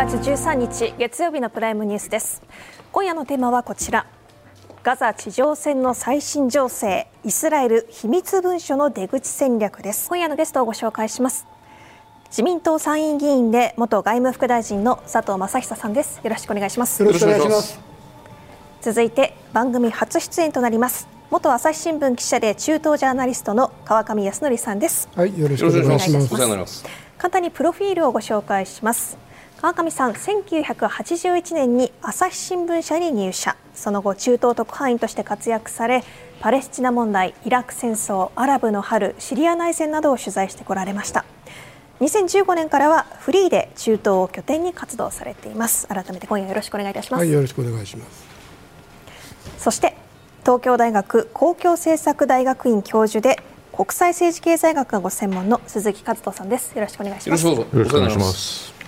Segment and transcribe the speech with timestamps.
[0.00, 2.42] 11月13日月曜日のプライムニュースです。
[2.90, 4.06] 今夜のテーマはこちら。
[4.82, 10.08] ガザ地上戦の最新情勢イスラエル秘密文書の出口戦略です。
[10.08, 11.46] 今夜のゲストをご紹介します。
[12.30, 16.18] 自民党参院議員で元外務副大臣の佐藤正久さんです。
[16.24, 17.02] よろしくお願いします。
[17.02, 17.78] よろしくお願いします。
[18.80, 25.10] 続いて番組初出演となります元朝日新聞記者で中東ジャーナリストの川上康則さんです。
[25.14, 26.84] はいよろしくお願いします。
[27.18, 29.18] 簡単にプロフィールをご紹介します
[29.60, 33.56] 川上さん1981年に朝日新聞社に入社。
[33.74, 36.02] その後中東特派員として活躍され
[36.40, 41.26] パレスチナ問題イラク戦争アラブの春シリア内戦などを取材してこられました。
[42.00, 45.86] 2015年からはフリーで中東を拠点に活動されています。
[45.88, 48.24] 改めて今夜よろしくお願いいたします、はい、よろしくお願いします。
[49.58, 49.94] そして
[50.40, 53.42] 東京大学公共政策大学院教授で
[53.74, 56.72] 国際政治経済学がご専門の鈴木和人さんです。
[56.74, 57.46] よろしくお願いします。
[57.46, 58.79] よろしくお願いします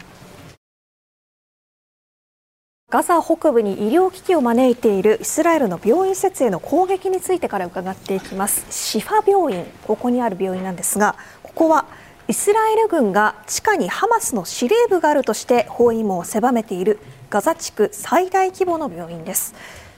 [2.92, 8.66] ガザ北部に医療危機を招いているイスラエルの病院施設への攻撃についてから伺っていきます。
[8.68, 11.86] シファ病院ここにある病院なんですがここは
[12.28, 16.98] イスラエル軍が地下にハマスの司令部があるとして包囲網を狭めている
[17.30, 19.54] ガザ地区最大規模の病院です。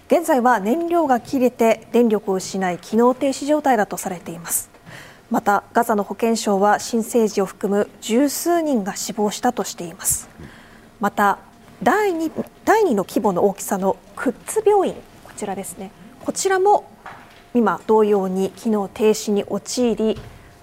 [0.07, 4.71] 現在は燃料が切れて電力を失い機能停止状態だとされています。
[5.33, 10.29] またガザの保健省は新生児を含む十数人が死亡したとしています。
[11.01, 11.41] また
[11.85, 12.33] 第 2,
[12.65, 14.95] 第2の規模の大きさのクッツ病院。
[15.23, 15.91] こちらですね。
[16.25, 16.87] こちらも
[17.53, 20.19] 今同様に機能停止に陥り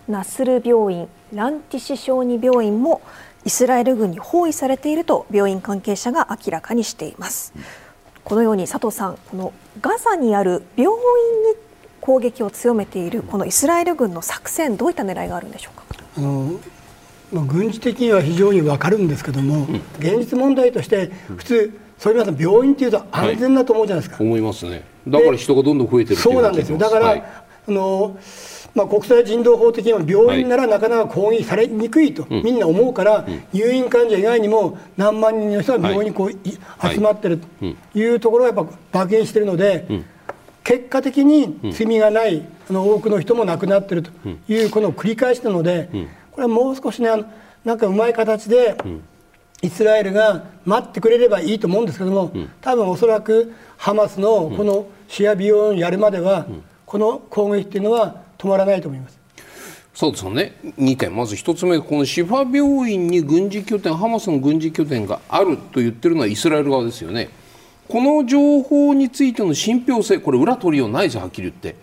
[0.07, 3.03] ナスル病院ランティシ小児病院も
[3.45, 7.53] イスラエル軍に包囲されていると病院関係者が明らかにしています。
[8.23, 10.97] このように佐藤さんこのガザにある病院
[11.51, 11.55] に
[12.01, 15.83] 攻撃を強めているこのイスラエル軍の作戦どういった狙いがあるんでしょうか？
[16.17, 16.59] あの
[17.31, 24.83] まあ、軍事的には非常に分かるんですけども、うん、現実問題として普通、そういう皆さん病院っていうと安全だと思うじゃないですか、はい、思いますね。
[25.07, 26.77] だから人がどんどん増えてるそうなんですよ。
[26.77, 27.23] だから、はい、
[27.67, 28.17] あの
[28.73, 38.15] まあ、国際人道法的には病院ならなかなか攻撃されにくいと、みんな思うから、入院患者以外にも何万人の人が病院にこう、集まってるとい。
[38.15, 39.85] うところがやっぱ爆減しているので、
[40.63, 44.11] 結果的に罪がない、あの多くの人も亡くなっていると
[44.47, 45.89] いうこの繰り返しなので、
[46.31, 47.09] これはもう少しね
[47.63, 48.75] なんかうまい形で、
[49.61, 52.31] イスラエルが待ってくれればいいと思うんですけども、
[52.61, 56.47] 多分おそらくハマスのこのシアビヨをやるまでは、
[56.85, 59.19] この攻撃っていうのは止まらないと思います。
[59.93, 60.55] そうですね。
[60.79, 67.29] 2点まず1つ目このシファ病院に軍事拠点ハマスの軍事拠点があると言ってるのはイスラエル側ですよね。
[67.87, 71.75] この情報についての信憑性これ裏取りようないですよはっきり言って。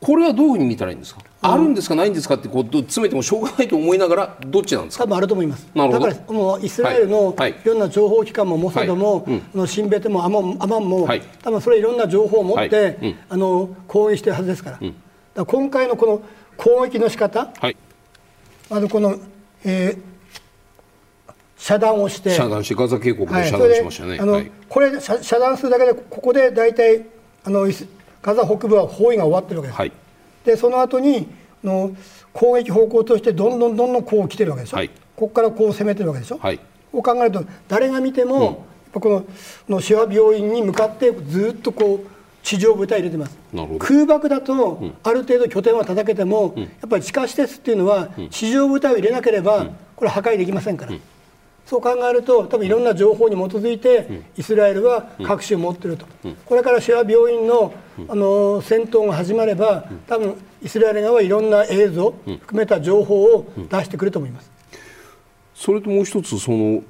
[0.00, 5.04] これはどういうふうに見たらいいんですか、うん、あるんですかないんですかってこう詰めてもしょうがないと思いながらどっちなんですか？
[5.04, 5.66] 多分あると思います。
[5.74, 7.66] だからこのイスラエルのい。
[7.66, 9.42] ろんな情報機関もモサドも、はい。
[9.54, 12.96] うん、シンベテもアマンアマンも、はい、多分それいろんな情報を持って、はい。
[13.02, 14.84] うん、あの攻撃してるはずですから,、か
[15.34, 16.22] ら今回のこの
[16.56, 17.76] 攻撃の仕方、はい、
[18.70, 19.16] あのこの、
[19.64, 27.06] えー、遮断をして遮断してガザ渓谷で遮断しましたね、はい、あの、これ遮断するだけでここで大体
[27.44, 27.66] あの
[28.22, 29.92] ガザ北部は包囲が終わってるわけです、はい、
[30.44, 31.28] でその後に
[31.62, 31.94] の
[32.32, 36.58] 攻撃方向としてどんどんどんどんこう来てるわけでしょ、はい、ここからこう攻めてるわけでしょ、はい、
[36.90, 39.24] こう考えると誰が見ても、うん、この
[39.68, 43.38] のシワ病院に向かってずっとこう地上部隊入れてます。
[43.78, 50.92] 空爆だと、うん、ある程度拠点は叩けても、うん、やっぱり地下施設っていうのは、地上部隊を入れなければ、これ破壊できませんから。
[51.66, 56.06] そう考えると多分いろんな情報に基づいてイスラエルは各種持ってると、
[56.44, 57.72] これからシェア病院の
[58.08, 64.50] あの戦闘が始まれば多分イスラエル側はいろんな映像含めた情報を出してくると思います。
[65.54, 66.82] それともう一つその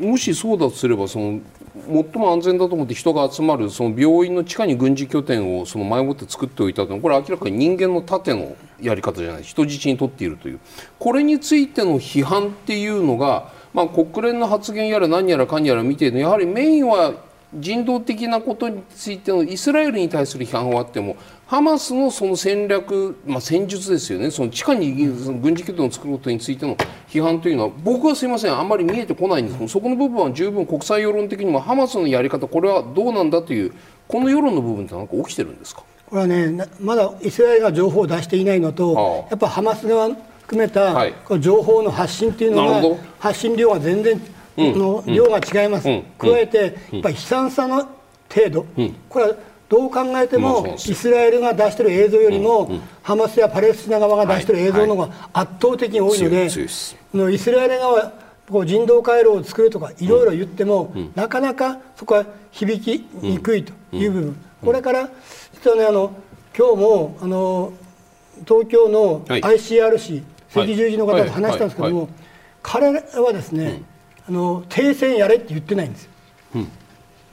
[0.00, 1.40] もしそうだとすればその
[1.86, 9.42] 最も安全だと思って人が集まるその病院の地下に軍事拠点をその前もって作っておいたというのはこれ明らかに人間の盾のやり方じゃない。
[9.42, 10.60] 人質にとっているという。
[10.98, 17.14] これについての批判っていうのがまあ、国連の発言やら何やらかんやら見てやはりメインは
[17.52, 21.16] 人道的なことについてのイスラエルに対する批判はあっても
[21.48, 24.30] ハマスのその戦略、まあ、戦術ですよね。
[24.30, 24.92] その地下に
[25.40, 26.76] 軍事拠点を作ることについての
[27.08, 28.56] 批判というのは僕はすみません。
[28.56, 33.72] あんまり見えてこないんですけどそこの部分は十分国際世論的にもハマスのやり方これはどうなんだという
[34.06, 35.82] この世論の部分って何か起きてるんですか？
[36.08, 40.10] これはねまだイスラエルが情報を出していないのと、やっぱハマス側
[40.50, 44.20] 含めた、はい、情報の発信っていうのは発信量が全然、
[44.56, 47.88] うん、の量が違います、うん、加えて、やっぱり悲惨さの
[48.28, 48.66] 程度、
[49.08, 49.36] これは
[49.68, 56.48] どう考えても、イスラエルが出している映像よりも、ハマスやパレスチナ側が出している映像の方が圧倒的に多いので、
[57.14, 58.12] のイスラエル側
[58.50, 65.08] こう人道回廊を作るとかいろいろ言っても、なかなかそこは響きにくいという部分、これから
[65.54, 66.12] 実はねあの
[66.58, 67.72] 今日もあの
[68.46, 70.22] 東京の ICRC、
[70.54, 72.08] 赤十字の方と話したんですけども、
[72.62, 73.82] 彼らはですね、
[74.28, 76.10] あの停戦やれって言ってないんですよ、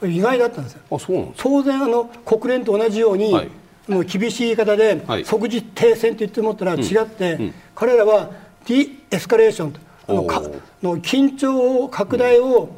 [0.02, 0.82] うん、意外だったんですよ。
[0.92, 3.50] あそう当然あの国連と同じように、はい、
[3.88, 7.42] もう厳しい言い方で、はい、即時停戦って言って思ったら違って、うん。
[7.42, 8.32] うん、彼らは
[8.66, 10.42] ディエスカレーションとあのか
[10.82, 12.70] の緊張を拡大を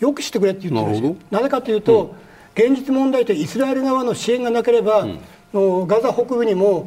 [0.00, 2.14] よくしてくれって言ってるんですなぜかというと、
[2.54, 5.06] 現実問題とイスラエル側の支援がなければ、
[5.52, 6.86] のガザ北部にも、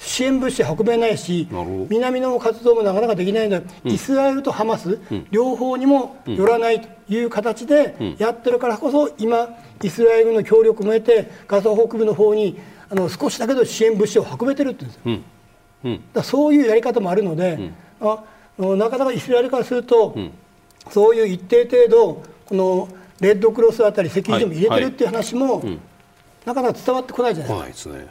[0.00, 1.46] 支援物資運べないし
[1.90, 9.50] 南の活動もなかなかできないので、うん、イスラエルとハマス、うん、両方にも寄らないという形でやってるからこそ今
[9.82, 12.58] イスラエルの協力も得てガザ北部の方に
[12.88, 15.28] あの少しだけど支援物資を運べてるって言うんで
[15.82, 17.70] すよ、だそういうやり方もあるので、
[18.00, 18.24] あ
[18.58, 20.16] なかなかイスラエルからすると、
[20.90, 22.88] そういう一定程度この
[23.20, 25.62] レッドクロスあたり赤十字も入れてるっていう話も、
[26.44, 27.94] なかなか伝わってこないじゃないですか。
[27.94, 28.06] で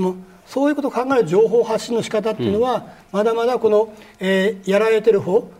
[0.00, 0.14] も
[0.48, 5.50] そういうことを考える情報発信の仕方っていうのは、うん、まだまだこの、えー、やられてる方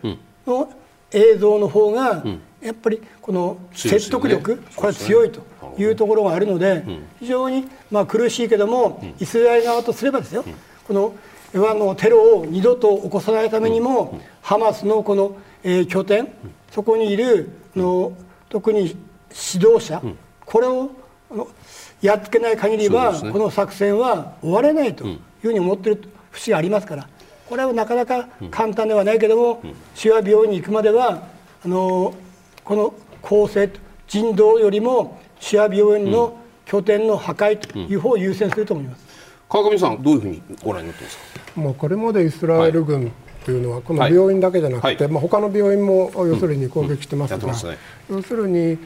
[0.47, 0.73] の
[1.13, 5.43] 映像の方が、うん、やっぱりこの説得力、ね、これは強いと
[5.77, 6.85] いうところがあるので、
[7.21, 10.45] 非常にまあ苦しいけども、イスラエル側とすればですよ、
[10.87, 11.15] この
[11.55, 16.29] あのテロを二度と起こさないためにも、ハマスのこの、えー、拠点、
[16.71, 18.13] そこにいるの
[18.49, 20.03] 特に指導者、
[20.45, 20.91] これを
[22.01, 27.09] やっつけない限りは、ね、この作戦は終われないというふうに思っている節がありますから。
[27.49, 29.63] これはなかなか簡単ではないけども、
[29.95, 31.23] シア病院に行くまでは
[31.65, 32.13] あの
[32.63, 33.71] この構成
[34.07, 36.37] 人道よりもシア病院の
[36.67, 39.07] 拠点の破壊という方を優先すると思います。
[39.49, 41.17] 川上さんどういうふうにご覧になってます
[41.55, 41.61] か？
[41.61, 43.11] もうこれまでイスラエル軍、
[43.47, 47.55] というのはこの病院だけじゃなくて、はい、まあ、他の病院も要するに攻撃してますが、うん。
[47.55, 47.79] すね、
[48.11, 48.77] 要するに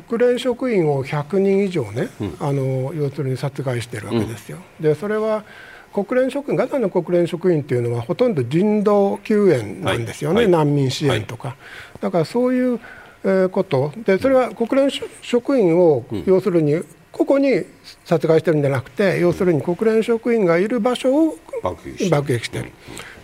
[0.00, 4.58] 国連職員を100人以上ね、うん、あの要するに殺害してるわけですよ。
[4.80, 5.44] うん、でそれは
[5.92, 10.44] 国連職員ガザの国連職員っていうのはほとんど人道救援なんですよね、はい。
[10.44, 11.56] はい、難民支援とか、はい、
[12.00, 12.80] だからそういう、
[13.24, 13.92] えー、こと。
[14.06, 14.90] でそれは国連
[15.20, 17.64] 職員を、要するに個々に
[18.04, 22.72] 殺害してるんじゃなくて要するに国連職員がいる場所を爆撃してる。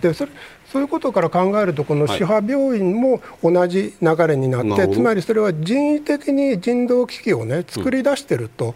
[0.00, 0.32] でそれ
[0.70, 8.74] そういうことから考えるとこの司法病院も同じ流れになって、はい、つまりそれは人為的に人道危機をね作り出してると。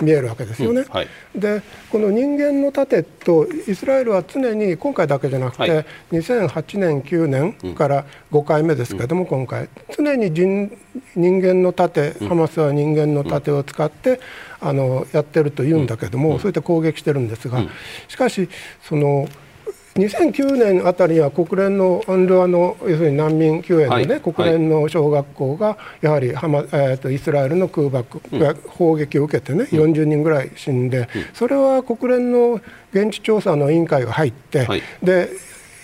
[0.00, 10.70] 見えるわけですよね、うんはい、でこの人間の盾とイスラエルは常に今回だけじゃなくて、はい、2008年9年から5回目ですけども、うん、今回常に人
[11.14, 14.20] 人間の盾、ハマスは人間の盾を使って、
[14.60, 17.62] あのやってるというんだけども、そういった攻撃してるんですが、
[18.08, 18.48] しかし
[18.82, 19.28] その
[19.94, 32.60] 2009年あたりは国連のアンルアの要するに難民救援のね、はい、国連の小学校がやはりハマ、えーと、イスラエルの空爆、うん、砲撃を受けてね40人ぐらい死んで、うん、それは国連の
[32.92, 35.28] 現地調査の委員会が入って、はい、で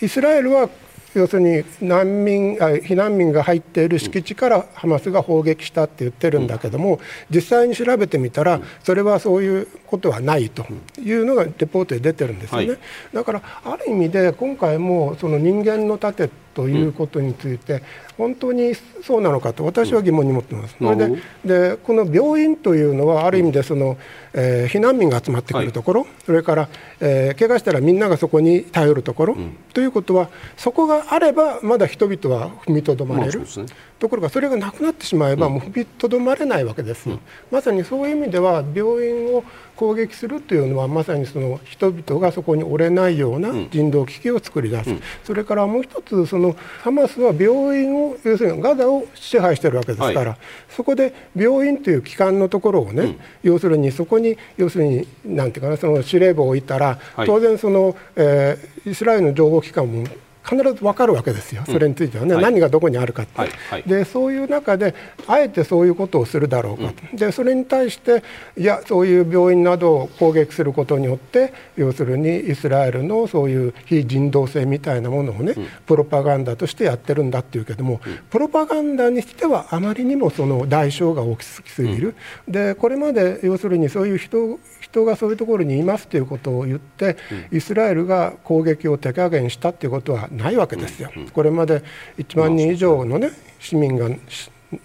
[0.01, 0.71] イスラエルは
[1.15, 7.01] 要するに難民あ避難民が入っている敷地からハマスが砲撃したって言ってるんだけども
[7.31, 10.67] 実際に調べてみたらそれはそういうことはないと
[11.01, 12.79] いうのがレポートで出てるんですよね、はい、
[13.15, 16.29] だからある意味で今回もその人間の盾
[16.59, 17.83] ということについて
[18.17, 20.75] 本当にそうなのかと私は疑問に持ってます。
[20.77, 23.97] それででこの病院というのはある意味でその、
[24.35, 26.69] えー、避難民が集まってくるところ、はい、それから、
[27.01, 33.67] えー、怪我したらみんながそこに頼るところ、うん、ということはそこがあればまだ人々は踏みとどまれる、まあね、
[33.99, 39.43] ところがそれがなくなってしまえばもう踏みとどまれないわけです、うん、まさにそういう意味では病院を
[39.75, 50.39] 攻撃するというのはまさにその人々がそこに折れないような人道危機を作り出す、うん、それからもう一つそのハマスは病院を要するにガザを支配しているわけですから、はい、
[50.69, 60.05] そこで病院という機関のところをね、うん、要するにそこに要するになんていうかなその司令部を置いたら、はい、当然その、えー、イスラエルの情報機関も
[60.49, 63.51] 必ず分かるわけですよ、それについてはね、うん、何がどこにあるかって、はい。
[63.71, 64.95] はい、でそういう中で、
[65.27, 68.23] あえてそういうことをするだろうか、うん、でそれに対して、
[68.57, 78.01] いや、そういう病院などを攻撃することによって、要するにイスラエルのそういう非人道性みたいなものをね、うん、プロパガンダとしてやってるんだっていうけども、
[78.31, 82.15] プロパガンダにしてはあまりにもその代償が大きすぎる、
[82.47, 84.59] でこれまで要するにそういう人
[84.91, 87.17] 人がそういうところにいますということを言って、
[87.53, 91.11] イスラエルが攻撃を手加減したということはないわけですよ。
[91.33, 91.83] これまで
[92.19, 93.31] 1万人以上のね
[93.61, 94.09] 市民が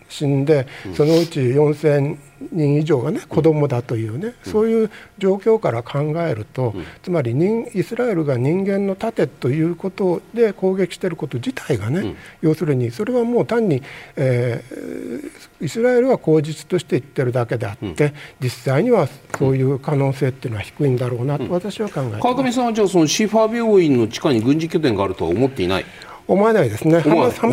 [0.09, 2.17] 死んで、そのうち4000
[2.51, 13.81] 人以上がね子供だというね、そういう状況から考えると、つまり人イスラエルが人間の盾ということで攻撃していること自体がね、要するにそれはもう単に、
[14.15, 19.07] えー、イスラエルは口実として言ってるだけであって、実際には
[19.37, 25.85] そういう可能性っていうのは低いんだろうなと私は考えて川上さんはじゃあそのシファ病院の地下に軍事拠点があるとは思っていない
[26.27, 26.99] 思わないですね。
[26.99, 27.43] ハマス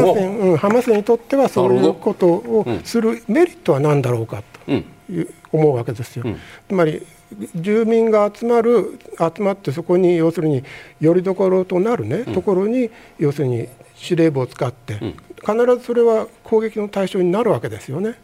[0.89, 6.25] に、うん、にとってはそういうことをするメリットは何だろうかという、思うわけですよ。
[6.69, 7.05] つまり
[7.55, 10.65] 住民が集まる集まってそこに要するに
[11.01, 14.99] よりどころとなるね、ところに要するに司令部を使って、
[15.41, 18.15] 必ずそれは攻撃の対象になるわけですよね。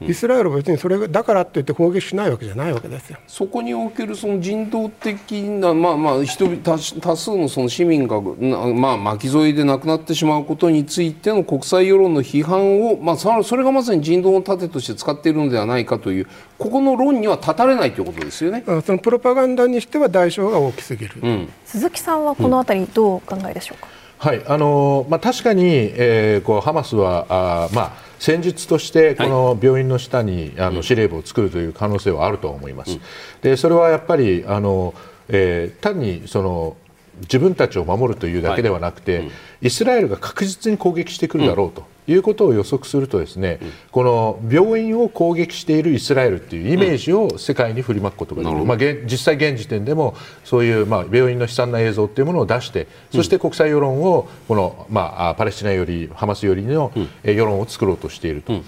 [0.00, 3.18] イスラエルは別にそれだからといって攻撃しないわけじゃないわけですよ。
[3.26, 16.26] そこにおけるその人道的な、まあまあ、人多多数のその市民が、まあ、巻き添えで亡くなってしまうことについての国際世論の批判を、まあ、それがまさに人道の盾として使っているのではないかという
[16.58, 18.64] ここの論には立たれないということですよね。
[18.84, 23.88] そのプロパガンダにしては代償が大きすぎる、うん、鈴木さんはこのあたりどうお考えでしょうか？
[24.32, 27.92] うん、はいあのまあ、確かに、えー、こうハマスはあ、まあ
[28.24, 32.98] 戦術としてこの病院の下にあの司令部を作るという可能性はあると思います。
[33.42, 34.94] でそれはやっぱりあの、
[35.28, 36.74] えー、単にその
[37.20, 39.28] 自分たちを守るというだけではなくて、
[39.60, 56.92] イスラエルが確実に攻撃してくるだろうということを予測するとですね、うん、この病院を攻撃しているイスラエルというイメージを世界に振りまくことができる、うん、まあ、実際現時点でもそういう、まあ、病院の悲惨な映像というものを出してそして国際世論をこの、まあ、パレスチナよりハマスよりの
[57.22, 58.62] 世論を作ろうとしていると。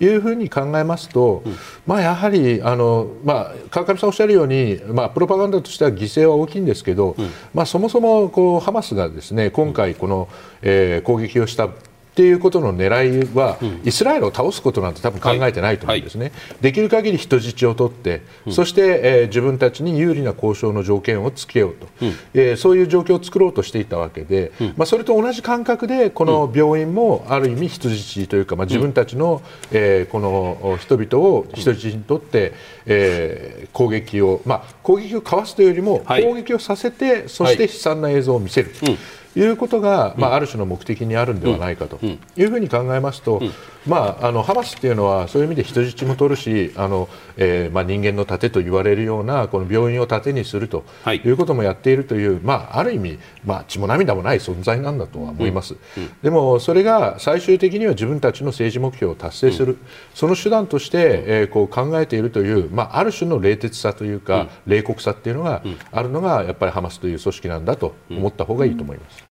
[0.00, 1.56] いうふうに考えますと、うん、
[1.86, 10.28] まあ、やはりあの、まあ、川上さんおっしゃるように、まあ、プロパガンダとしては犠牲は大きいんですけど、うん、まあ、そもそもこうハマスがですね今回この、
[10.62, 11.68] えー、攻撃をした
[12.10, 16.32] っていうことの狙いは、うん、イスラエルを倒すことなんて多分考えてないと思うんですね、はい。
[16.32, 29.40] はい、できる限り人質を取って、うん、そして、えー、自分たちに有利な交渉の条件をつけようと、うん、えー、そういう状況を作ろうとしていたわけで、まあ、それと同じ感覚でこの病院もある意味人質というか、まあ、自分たちの、
[29.70, 32.54] えー、この人々を人質にとって、
[32.86, 38.70] えー、攻撃を、まあ、攻撃をかわすというよりも、攻撃をさせてそして悲惨な映像を見せる。
[38.82, 38.96] い
[39.42, 41.98] うことが、まあ、ある種の目的にあるんではないかと
[42.36, 43.40] いうふうに考えますと、
[43.90, 51.28] まあ、あのハマスっていうのはそういう意味で人質も取るしあの、えーまあ、人間の盾と言われるようなこの病院を盾にするとい。
[51.28, 59.78] うこともやっているという、まあ、ある意味、まあ、血も涙もない存在なんだとは思います、うんうん、でもそれが最終的には自分たちの政治目標を達成する、うん、
[60.14, 69.29] その手段として、えー、こう考えているという、まあ、ある種の冷徹さというか、冷酷さっていうのがあるのがやっぱりハマスという組織なんだと思った方がいいと思います。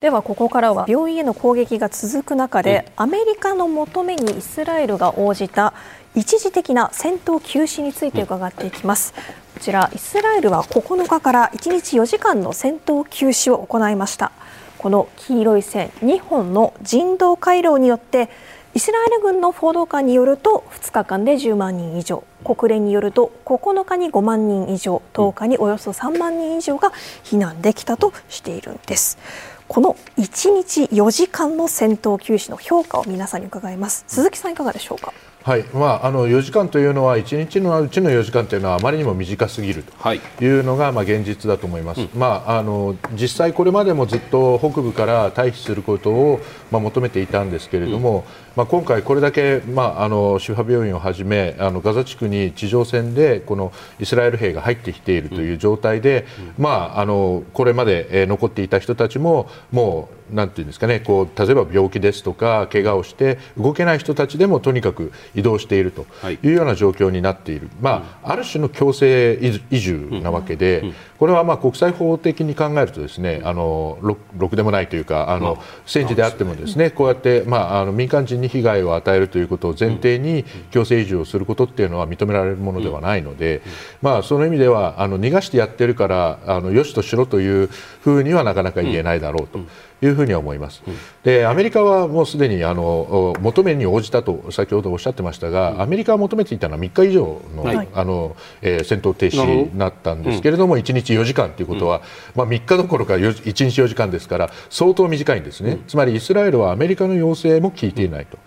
[0.00, 5.74] ではここからは病院への攻撃が続く中で、アメリカの求めにイスラエルが応じた
[6.14, 9.12] 一時的な戦闘休止について伺っていきます。
[9.12, 9.20] こ
[9.58, 14.30] ちらイスラエルは9日から1日4時間の戦闘休止を行いました。
[14.78, 18.30] この黄色い線2本の人道回廊によって
[18.74, 26.92] イスラエル軍の報道官によると2日間で10万人以上国連によると9日に5万人以上10日におよそ3万人以上が
[27.24, 29.18] 避難できたとしているんです。
[29.68, 34.02] この1日4時間の戦闘休止の評価を皆さんに伺います。
[34.08, 35.12] 鈴木さんいかがでしょうか？
[35.42, 35.64] はい。
[35.74, 48.22] まあ、あの4時間というのは1日のうちの4時間というのはあまりにも短すぎるというのが、まあ、現実だと思います、うん、まあ、あの実際これまでもずっと北部から退避することを、まあ、求めていたんですけれども、うん、
[48.58, 66.06] まあ、今回これだけ、まあ、あのシファ病院をはじめあのガザ地区に地上戦でこのイスラエル兵が入ってきているという状態で、うん、まあ、あのこれまで残っていた人たちももうなんていうんですかねこう例えば病気ですとか怪我をして動けない人たちでもとにかく移動していると
[66.42, 66.48] い。
[66.48, 69.34] うような状況になっている、まあ、ある種の強制
[69.70, 83.62] 移住なわけで、これはまあ国際法的に考えるとですねあのろくでもないというかあの戦時であってもですねこうやって、まあ、あの民間人に被害を与えるということを前提に強制移住をすることっていうのは認められるものではないので、
[84.02, 89.60] まあ、その意味ではあの逃がしてやってるからあのよしとしろというふうにはなかなか言えないだろうと。
[90.02, 90.82] いうふうに思います。
[91.22, 102.02] でアメリカはもうすでにあの求めに応じたと先ほどおっしゃってましたが、アメリカが求めていたのは3日以上のはい、あのえー、戦闘停止になったんですけれども、うん、1日4時間ということは、
[102.34, 108.38] まあ、3日どころか1日4時間ですから相当短いんですね、うん、つまりイスラエルはアメリカの要請も聞いていないと。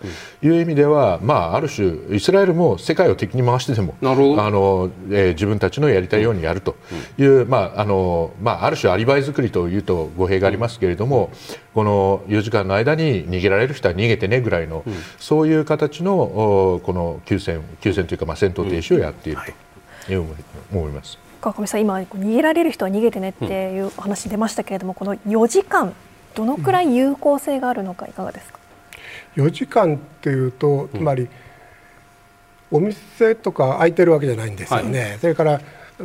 [0.42, 4.04] いう意味では、まあ、ある種イスラエルも世界を敵に回してでもあ
[4.50, 6.76] の、えー、自分たちのやりたいようにやると
[7.18, 11.30] いう、まああのまあ、ある種アリバイ作りというと語弊がありますけれども、
[11.74, 19.40] この4時間の間に逃げられる人は逃げてねぐらいの、うん、そういう形のこの休戦休戦というか、まあ、戦闘停止をやっている
[20.06, 20.16] とい。
[20.16, 20.24] う、
[20.72, 21.18] 思います。
[21.40, 25.92] 川上さん今逃げられる人は逃げてねっていう話出ましたけれども、この4時間
[26.34, 28.58] どのくらい有効性があるのかいかがですか、
[29.36, 31.28] 4時間っていうとつまり、
[32.70, 35.60] お店とか空いてるわけじゃないんですよね、はい、それから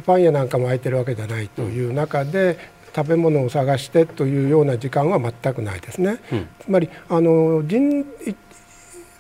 [0.06, 2.58] パン屋なんかも空いてるわけじゃないという中で、
[2.96, 6.20] 食べ物を探してというような時間は全くないですね。
[6.32, 8.06] うん、つまりあの人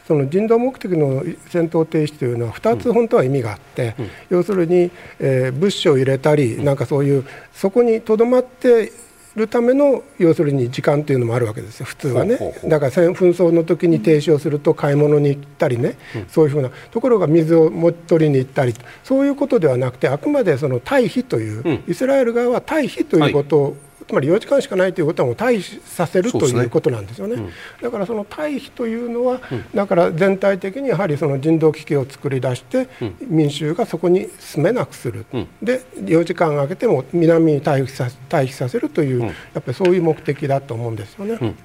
[0.07, 8.93] その人道目的の戦闘停止というのは2つ本当は意味があって、うん、要するに、えー、物資を入れたりなんかそういうそこにとどまって
[9.37, 12.37] るための要するに時間というのもあるわけですよ普通はね。
[12.65, 23.77] だから紛争の時に停止をすると買い物に行ったりね、うん、そういうふうなところが水を持ち取りに行ったりそういうことではなくてあくまでその退避という、うん、イスラエル側は退避ということを
[24.07, 35.25] つまり4時間しかないということはもう退避させるということなんですよね、ねうん、だからその退避というのは、うん、だから全体的にやはりその人道危機を作り出して、うん、民衆がそこに住めなくする、
[35.61, 41.55] で4時間空けても南に退避さ退避させるという、やっぱりそういう目的だと思うんですよね。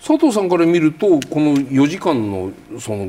[0.00, 3.08] 佐藤さんから見るとこの4時間のその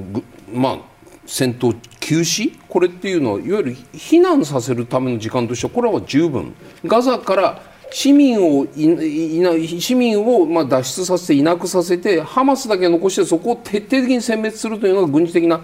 [0.51, 0.79] まあ
[1.25, 2.57] 戦闘休止？
[2.67, 6.55] これっていうのはいわゆる避難させるための時間としてはこれは十分。
[6.85, 15.61] ガザから市民を市民をまあ脱出させていなくさせてハマスだけ残してそこを徹底的に殲滅するというのが軍事的な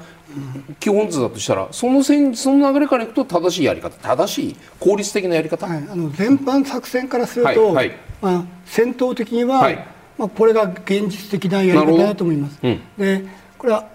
[0.80, 7.92] 基本図だとしたらその戦その流れからいくと正しいやり方正しい効率的なやり方、はい、あの全般作戦からすると、はいはい、
[8.22, 9.70] まあ、戦闘的には、
[10.18, 12.60] まあ、これが現実的なやり方だと思います。
[12.64, 13.26] うん、で
[13.58, 13.90] これは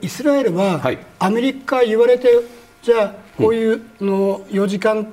[0.00, 0.82] イスラエルは、
[1.18, 2.28] アメリカ言われて
[2.82, 5.12] じゃあこういうの4時間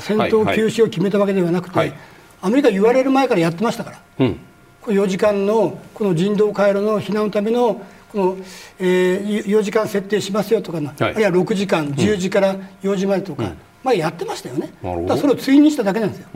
[0.00, 1.98] 戦闘休止を決めたわけではなくて、はいはい、
[2.42, 4.38] アメリカ言われる前からやってましたから、うん、
[4.80, 8.36] こ4時間のこの人道回廊の避難のためのこの、
[8.78, 14.72] えー、4時間設定しますよとか、はい、あるいは6時間、10時から4時までとか、うん、まあ、やってましたよね、
[15.06, 16.28] だそれを追認しただけなんですよ。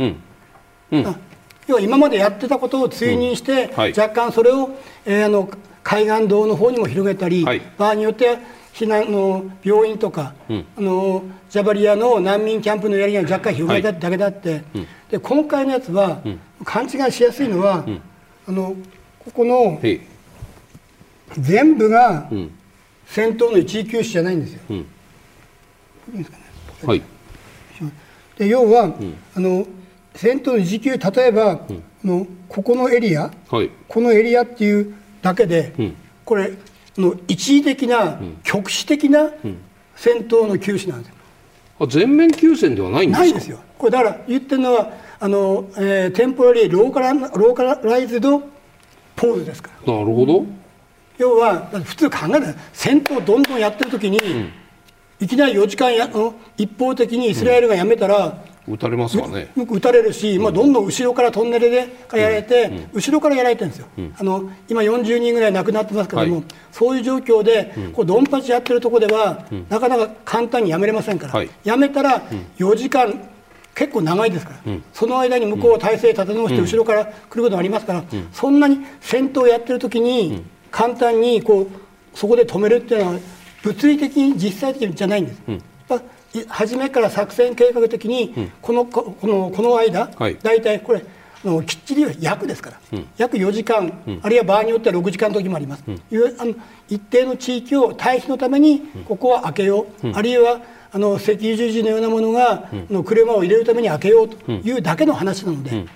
[1.68, 4.70] 要は今までやってたことを追認して、若干それを、
[5.06, 5.48] えー、あの
[5.82, 7.44] 海岸道の方にも広げたり、
[7.78, 8.38] 場合によっては
[8.72, 17.84] 避難の病院とか、うん、あのジャバリアの難民キャンプのやりが若干広げただけだって、はいうん、で今回のやつは、うん、勘違いしやすいのは、
[18.48, 18.74] あの
[19.18, 19.80] ここの
[21.38, 22.30] 全部が
[23.06, 24.60] 戦闘の一時休止じゃないんですよ。
[24.70, 24.80] い
[26.14, 26.44] いですかね。
[26.84, 27.02] はい、
[28.38, 28.94] で要は、
[29.36, 29.66] あの
[30.14, 31.60] 戦闘の一時休例えば、
[32.02, 35.72] のここのエリア、はい、このエリアっていうだけで、
[36.24, 36.52] これ
[36.98, 39.30] の一時的な、局地的な
[39.96, 41.14] 戦闘の休止なんですよ。
[41.80, 43.24] あ全面休戦ではないんですか？
[43.24, 43.58] ないですよ。
[43.78, 48.40] これだから言ってるのはあの、えー、テンポラリーローカラローカライズド
[49.16, 49.92] ポーズですから。
[49.92, 50.44] なるほど。
[51.18, 54.52] 要は普通考えない戦闘どんどんやってる時に、うん、
[55.20, 56.08] いきなり4時間や
[56.56, 59.48] 一方的にイスラエルがやめたら、撃たれますかね。
[59.56, 61.76] 撃たれるし、まあ、どんどん後ろからトンネルで
[62.12, 72.22] やられて、うん、後ろからやられてるんですよ、うん、あの今40人ぐらい亡くなってますけども、はい、そういう状況で、こうドンパチやってるところでは、なかなか簡単にやめれませんから、はい、やめたら
[72.58, 73.28] 4時間
[73.74, 81.68] 結構長いですから、その間に向こうは体勢立て直して後ろから来ることもありますから、そんなに戦闘やってる時に簡単にこう
[82.14, 83.20] そこで止めるっていうのは
[83.62, 85.40] 物理的に実際的じゃないんです。
[86.48, 91.04] 初めから作戦計画的にこの,、このこの間、はい、大体これ
[91.44, 96.00] のきっちり約ですから、うん、約4時間、うん、あるいは場合によっては6時間の時もあります、うん、
[96.40, 96.54] あの
[96.88, 100.60] 一定の地域を退避のためにここは開けよう、あるいは
[100.92, 105.86] あの赤十字のようなものが、の車を入れるために開けようというだけの話なので、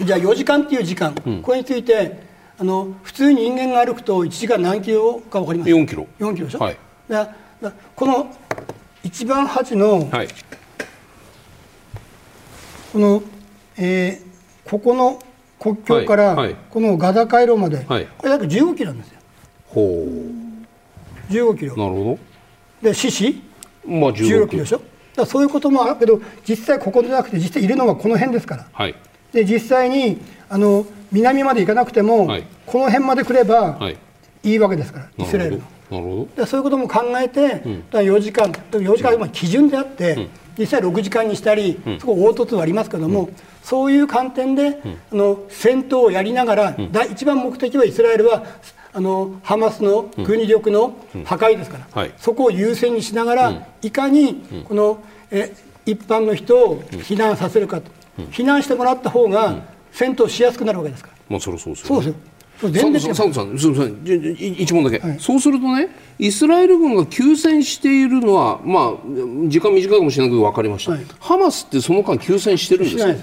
[0.00, 2.20] じゃあ4時間っていう時間、これについて
[2.58, 5.70] あの普通に人間が歩くと1時間何キロか分かります？
[5.70, 6.06] か4キロ。
[6.18, 6.76] 4キロでしょ、はい、
[7.08, 8.36] だだこの
[9.04, 10.28] 一番端の、はい、
[12.92, 13.22] この、
[13.76, 15.22] えー、ここの
[15.58, 16.36] 国境から、
[16.70, 19.20] このガザ回廊まで、はい、これ約15キロなんですよ。
[19.68, 20.06] ほ
[21.28, 21.76] う15キロ。
[21.76, 22.18] なるほ
[22.82, 22.88] ど。
[22.88, 23.42] で獅子、
[23.86, 24.82] まあ、16キロでしょ？
[25.16, 28.66] だそういうこともあるけど実際ここじゃなくて実際いるのはこの辺ですから。
[28.72, 28.94] はい、
[29.32, 33.98] で実際にあの南まで行かなくても、はい、この辺まで来れば、はい、
[34.42, 35.64] いいわけですからイスラエルの。
[35.92, 36.46] なるほど。
[36.46, 40.28] そういうことも考えて、うん、4時間4時間は基準であって、うん、
[40.58, 43.28] 実際6時間にしたり、うん、そこ凹凸はありますけども、
[43.62, 44.80] そういう観点で、
[45.12, 48.44] あの戦闘をやりながら、第一番目的はイスラエルは
[48.94, 57.90] あのハマスの軍事力の破壊ですから、はい、そこを優先にしながら、いかにこのえ一般の人を避難させるかと、
[58.30, 59.56] 避難してもらった方が
[59.90, 61.12] 戦闘しやすくなるわけですから。
[61.28, 62.31] まあそれそうですよ、ね、そうですよ
[62.70, 73.14] 全然佐藤さん、すみません、一問だけ、はい、そうするとね、イスラエル軍が休戦しているのは、まあ、時間短いかもしれないけど分かりました、はい、ハマスってその間、休戦してるんですか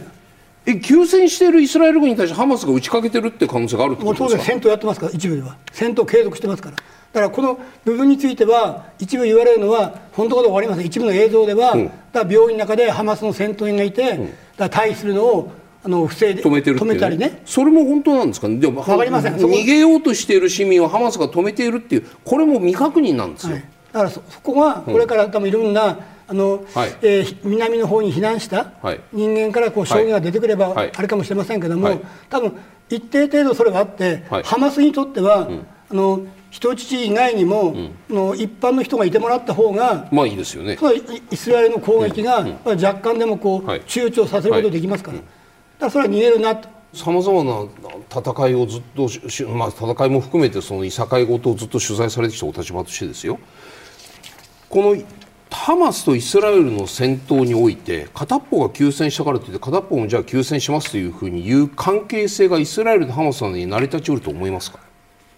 [0.65, 4.43] え休戦しているイスラエル軍に対してハマスが打ちかけてるって可能性があるってことですか？
[4.43, 6.75] 当然、戦闘やってますから、一部では、戦闘継続してますから。
[6.75, 6.82] だ
[7.13, 10.86] からこの部分については一部言われるのは本当かどうか分かりません。
[10.86, 17.42] 一部の映像では、うん、だ病院の中でハマスの戦闘員がいて、うん、だ退避するのをあの防いで止めてる止めたりね。
[17.46, 18.58] それも本当なんですかね。
[18.58, 19.36] でも分かりません。
[19.36, 23.63] 逃げようとしている市民をハマスが止めているっていうこれも未確認なんですよ、はい、
[23.94, 28.74] だからそこがこれから多分いろんな、あの、はい、えー、南の方に避難した
[29.13, 32.54] 人間からこう証言が出てくればあれかもしれませんけども、はい、多分
[32.89, 37.74] 一定程度それがあって、ハマスにとっては、うん、あの人質以外にも、
[38.10, 40.78] うん、の一般の人がいてもらった方が、まあいいですよね。
[41.32, 45.20] イスラエルの攻撃が、若干でもこう、躊躇させることができますから。
[45.80, 46.70] だそれは逃げるなと。
[46.92, 47.65] さまざまな
[48.10, 49.08] 戦いをずっと、
[49.50, 53.39] まあ、戦いも含めてそのいさかいごとをずっと取材されてきたお立場としてですよ
[54.70, 55.04] この
[55.52, 64.80] ハマスとイスラエルの戦闘において片っぽが休戦したからといって片っぽもじゃあ休戦しますというふうに言う関係性がイスラエルとハマスに成り立ちうると思いますか？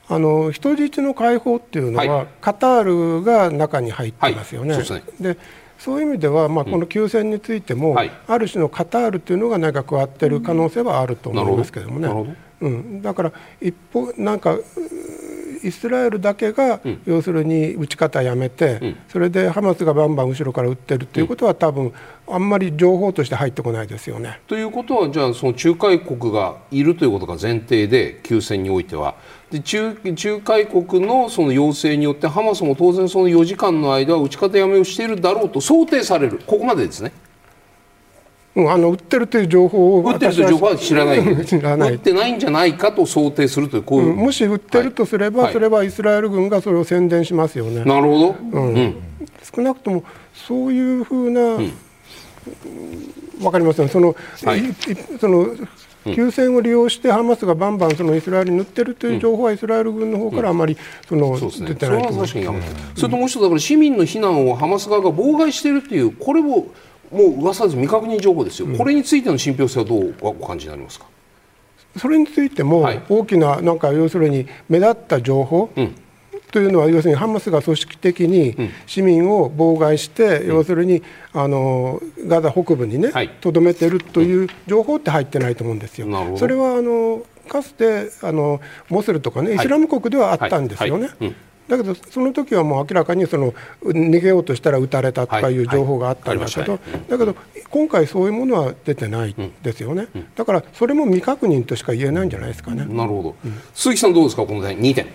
[0.08, 2.84] あの人質の解放っていうのは、はい、カター
[3.20, 4.74] ルが中に入ってますよね。
[4.74, 5.38] はい、そうで、ね、
[5.84, 12.36] そういう意味では、まあ、この休戦についても、うんはい、ある種のカタールというのが何か加わっている可能性はあると思いますけどもね。
[12.62, 14.60] うん、だから一方なんか
[15.64, 21.92] イスラエルだけが、うん、要するに撃ち方やめて、うん、それでハマスがバンバン後ろから撃ってるということは、多分
[22.28, 24.40] あんまり情報として入ってこないですよね。
[24.48, 29.16] ということはじゃあその仲介国がいるということが前提で休戦においては
[29.52, 36.40] で仲仲介国のその要請によってハマスも当然その4時間の間は撃ち方やめをしているだろうと想定される。
[36.48, 37.12] ここまでですね。
[38.56, 41.22] うん、あの売ってるという情報を売ってるという情報は知らない。
[41.46, 41.92] 知らない。
[41.92, 47.84] 売ってないんじゃないかと想定するというこういう、うん、もし売ってるとすれば、はい、それはイスラエル軍がそれを宣伝しますよね。
[47.84, 48.96] なるほど、うん、うん、
[49.54, 51.72] 少なくともそういうふうな、うん、
[53.40, 53.90] 分かりません。
[53.90, 54.64] その、はい、
[55.20, 55.48] その
[56.04, 60.76] 休戦を利用してハマスがバンバンそのイスラエルに塗ってるという情報はイスラエル軍の方からあまり
[61.08, 62.34] その、出てないと思います。
[62.96, 66.68] それともう一つだから市民の避難をハマス側が妨害しているというこれも
[67.12, 67.76] もう噂です。
[67.76, 71.06] 未確認情報ですよ、これについての信憑性はどうお感じになりますか？
[71.98, 75.70] それについても大きななんか要するに目立った情報、
[76.52, 81.02] というのは要するにハマスが組織的に市民を妨害して、要するに
[81.34, 86.08] あのガザ北部にねとど、めているという情報って入ってないと思うんですよ。
[86.38, 91.10] それはあのかつてあのモスルとかねイスラム国ではあったんですよね。
[91.68, 95.58] だけどその時はもう明らかにその逃げようとしたら撃たれたとかい。
[95.58, 97.36] う情報があったんだけど、だけど
[97.70, 102.86] 今回そういうものは出てないですよね、だからそれも未確認としか言えないんじゃないですかね。
[102.86, 103.36] なるほど、
[103.74, 105.08] 鈴木さんどうですかこの点？2点。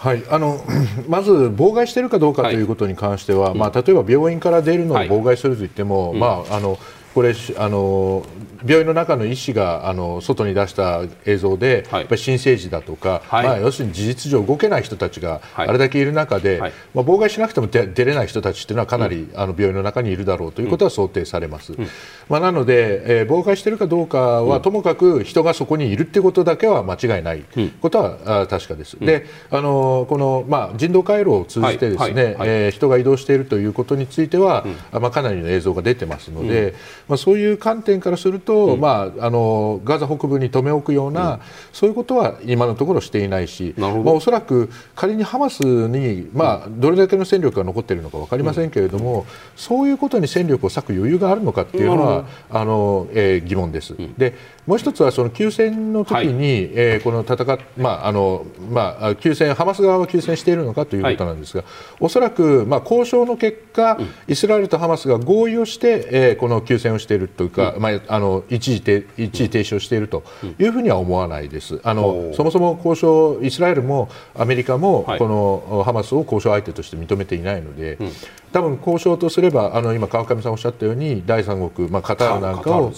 [0.00, 0.64] はい、あの
[1.08, 6.78] まず妨害しているかどうかということに関しては、はい、まあ、例えば病院から出るのを妨害するといっても、はい、まあ、あの
[7.14, 8.24] これあの
[8.64, 21.86] 病院の中の医師があの外に出した映像で、はい、やっぱり新生児だとか、はい、まあ、要するに事実上動けない人たちがあれだけいる中で、はい、まあ、妨害しなくても出れない人たちというのはかなり、うん、あの病院の中にいるだろうということは想定されます、うん、
[22.28, 27.44] まあ、なので、えー、妨害しているかどうかは、うん、ともかく人がそこにいるということだけは間違いない。
[27.80, 28.98] ことは、あ確かです。
[28.98, 36.74] であのこの、まあ、人道回廊を通じてですね、えー、人が移動しているということについては、まあ、かなりの映像が出てますので、
[37.08, 41.40] まあ、そういう観点からすると、まあ、あのガザ北部に留め置くような、
[41.72, 53.94] そういうことは今のところしていないし、まあ、おそらく仮にハマスに、まあ、どれだけの戦力が残っているのか分かりませんけれども、そういうことに戦力を割く余裕があるのかっていうのは、あのえー、疑問です。
[54.18, 54.34] で
[54.66, 70.22] もう一つはその休戦の時に、はい、えー、この戦っまああのまあ休戦ハマス側は休戦しているのかということなんですが、はい、おそらくまあ交渉の結果、うん、イスラエルとハマスが合意をして、えー、この休戦をしているというか、うん、まああの一時停一時停止をしていると
[70.58, 71.80] いうふうには思わないです。
[71.82, 78.10] あのそもそも交渉イスラエルもアメリカもこのハマスを交渉相手として認めていないので、うん、
[78.52, 82.92] 多分交渉とすればあの今川上さんおっしゃったように第三国、まあ、カタールなんかを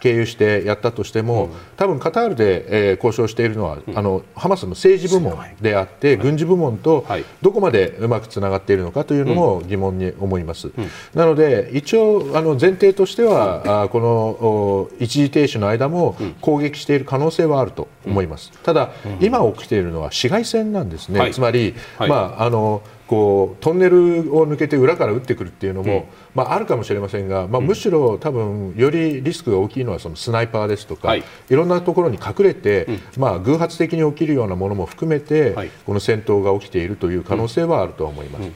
[0.00, 7.06] 経由してやったとしても、多分カタールで、えー、交渉しているのは、あのハマスの政治部門であって、軍事部門と
[7.42, 10.70] どこまでうまくつながっているのかというのも疑問に思います。
[11.14, 18.52] なので一応あの前提としては、あこの一時停止の間も攻撃している可能性はあると思います。
[18.62, 21.30] ただ、今起きているのは市街戦なんですね。
[21.32, 38.42] つまり、まああのこうトンネルを抜けて裏から撃ってくるっていうのも、うん、まあ、あるかもしれませんが、まあ、むしろ多分よりリスクが大きいのはそのスナイパーですとか、はい、いろんなところに隠れて、うん、まあ、偶発的に起きるようなものも含めて、はい、この戦闘が起きているという可能性はあると思います。
[38.42, 38.54] うん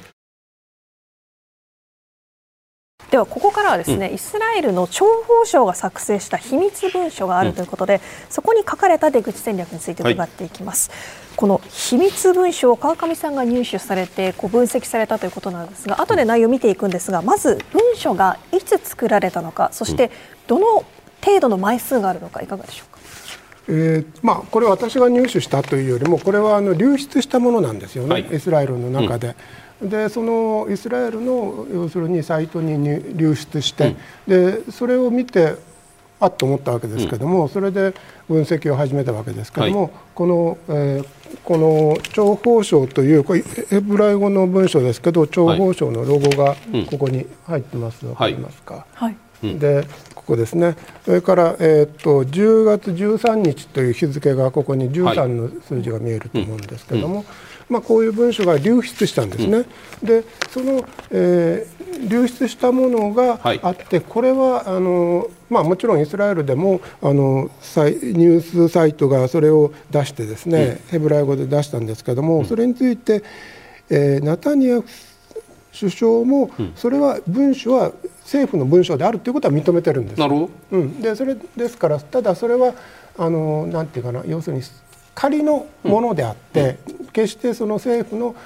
[3.11, 10.99] ではここからはですね、うん、イスラエルの諜報省が作成した秘密文書があるということで、うん、そこに書かれた出口戦略について伺っていきます、はい、
[11.37, 20.11] この秘密文書を川上さんが入手されてこう分析されたということなんですが後で内容を見ていくんですがまず文書がいつ作られたのかそして
[20.47, 20.85] どの
[21.25, 22.99] 程度の枚数があるのかいかがでしょうか？
[23.71, 29.29] えーまあ、これは私が入手したというよりもこれはあの流出したものなんですよね、はい、イスラエルの中で。
[29.29, 29.35] うん
[29.83, 35.55] でそのイスラエルの要するにサイトに流出して、うん、でそれを見て
[36.21, 37.95] あっと思ったわけですけども、うん、それで
[38.29, 46.57] 分析を始めたわけですけども、はい、この、えー、この諜報省というこれヘブライ語の文章ですけど諜報省のロゴが
[46.91, 49.87] ここに入ってます、はい、分かりますか、はい、で
[50.29, 50.77] ここですね。
[51.07, 57.25] それから、えー、っと10月13日という日付がここに13の数字が見えると思うんですけども、
[57.69, 59.59] まあ、こういう文書が流出したんですね。
[60.03, 73.23] うん、でその、えー、流出したものがあって、はい、これはあの、まあ、もちろんイスラエルでもあのニュースサイトがそれを出してですね、うん、ヘブライ語で出したんですけども、それについて、
[73.91, 74.87] えー、ナタニヤフ
[75.79, 80.21] 首相もそれは文書は政府の文書であるということは認めてるんです。
[80.21, 82.75] なるほど、うん、でそれですからただそれは
[83.17, 84.63] あのなんていうかな要するに
[85.15, 88.37] 仮のものであって、うん、決してその政府の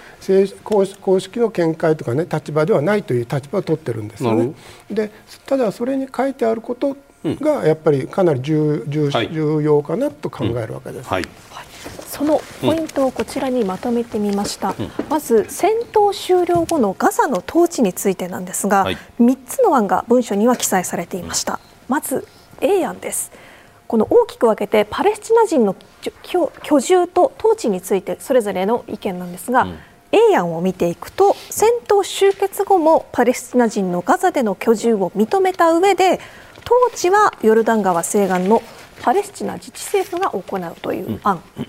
[0.64, 4.54] 公式の見解とかね立場ではないという立場を取ってるんですよね。
[4.90, 5.11] で
[5.46, 11.08] ただそれに書いてあることがやっぱりかなり重重重要かなと考えるわけです。
[11.08, 11.24] はい、
[12.06, 21.61] そのポイントをこちらにまとめてみました、うん、まず戦闘終了後のガザの統治についてなんですが、はい、3つの案が文書には記載されていました。
[21.88, 22.26] まず
[22.61, 23.32] A 案です
[23.92, 25.76] この大きく分けてパレスチナ人の
[26.22, 29.78] 居住と統治についてそれぞれの意見なんですが、うん、
[30.12, 36.20] A 案を見ていくと戦闘終結後もパレスチナ人のガザでの居住を認めた上で
[36.64, 38.62] 統治はヨルダン川西岸の
[39.02, 41.66] パレスチナ自治政府が行うという案、うん、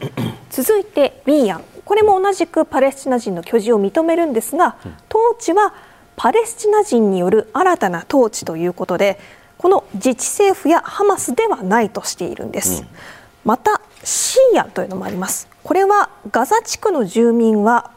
[0.50, 1.62] 続いて B 案。
[1.84, 4.78] これも同じくパレスチナ人の居住を認めるんですが
[5.10, 5.74] 統治は
[6.16, 9.20] パレスチナ人による新たな統治ということで
[9.64, 12.88] この自治政府やハマスではないとしているんです、うん、
[13.46, 15.48] またシーアというのもあります。
[15.64, 17.92] これはガザ地区の住民は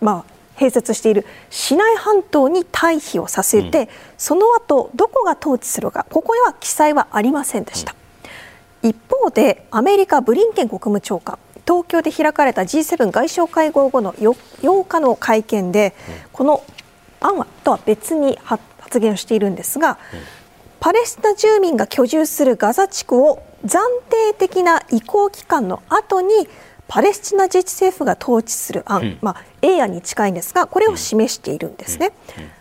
[0.00, 7.94] まあ併設しているシナイ半島に退避をさせて、うん、その後どこが統治するかここには記載はありませんでした、
[8.82, 14.30] うん、一方でアメリカブリンケン国務長官東京で開かれた G7 外相会合後の 8,
[14.62, 15.94] 8日の会見で、
[16.32, 16.62] この
[17.20, 19.98] 案はとは別に発言をしているんですが、
[20.84, 23.78] パレスチナ住民が居住するガザ地区を暫
[24.10, 26.46] 定的な移行期間の後に
[26.88, 32.12] パレスチナ自治政府が統治する案、うん、まあ、A 案に近いんですがこれを示しているんですね。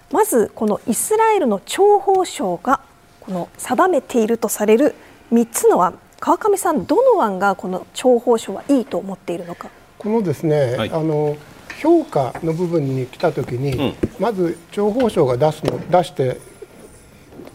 [0.10, 2.80] まずこのイスラエルの諜報省が
[3.20, 4.96] この定めているとされる
[5.34, 6.00] 3つの案。
[6.22, 9.70] 川上さんどの案がこの諜報省はいいと思っているのか。
[9.98, 11.36] このですね、はい、あの
[11.82, 16.53] 評価の部分に来た時に、うん、まず諜報省が出すの出して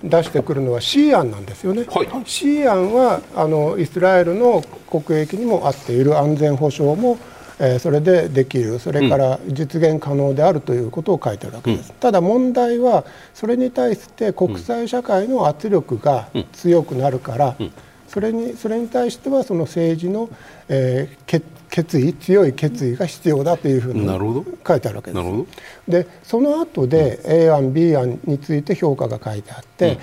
[0.03, 1.85] 出してくるのは C 案なんですよね。
[1.89, 7.19] はい、C 案はあのイスラエルの国益にも合っている安全保障も
[7.61, 8.79] えー、それでできる。
[8.79, 17.73] それから実現可能であるということを書いてあるわけです、うん、ただ問題はそれに対して国際社会の圧力が強くなるから、うんうん、
[18.19, 20.29] それにそれに対してはその政治の、
[20.69, 24.05] えー、決意強い決意が必要だというふうに
[24.67, 25.89] 書いてあるわけです。
[25.89, 29.99] でその後で A 案 B 案について評価が書いてあって、うん、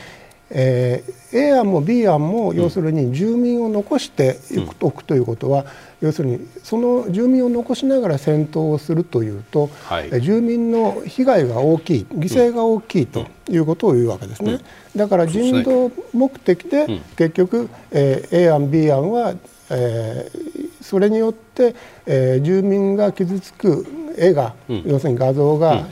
[0.49, 4.38] えー、A 案も B 案も要するに住民を残して
[4.81, 5.65] おくということは、
[6.01, 14.60] 要するにその住民を残しながら戦闘をするというと、はい、住民の被害が大きい犠牲が大きいということを言うわけですね。
[14.95, 19.34] だから人道目的で結局、えー、A 案 B 案は、
[19.71, 23.86] えー、それによって、えー、住民が傷つく
[24.17, 25.88] 絵が、うん、要するに画像が、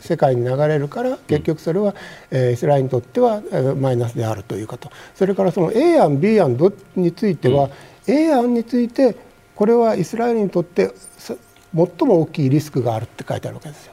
[0.00, 1.94] 世界に流れるから結局それは、
[2.30, 4.90] えー、イスラエルにとっては、えー、マイナスであるということ。
[5.14, 6.56] それからその A 案 B 案
[6.96, 7.70] については、
[8.08, 9.16] うん、A 案について
[9.54, 11.36] これはイスラエルにとって最
[11.74, 13.92] も大きいリスクがあるって書いてあるわけですよ。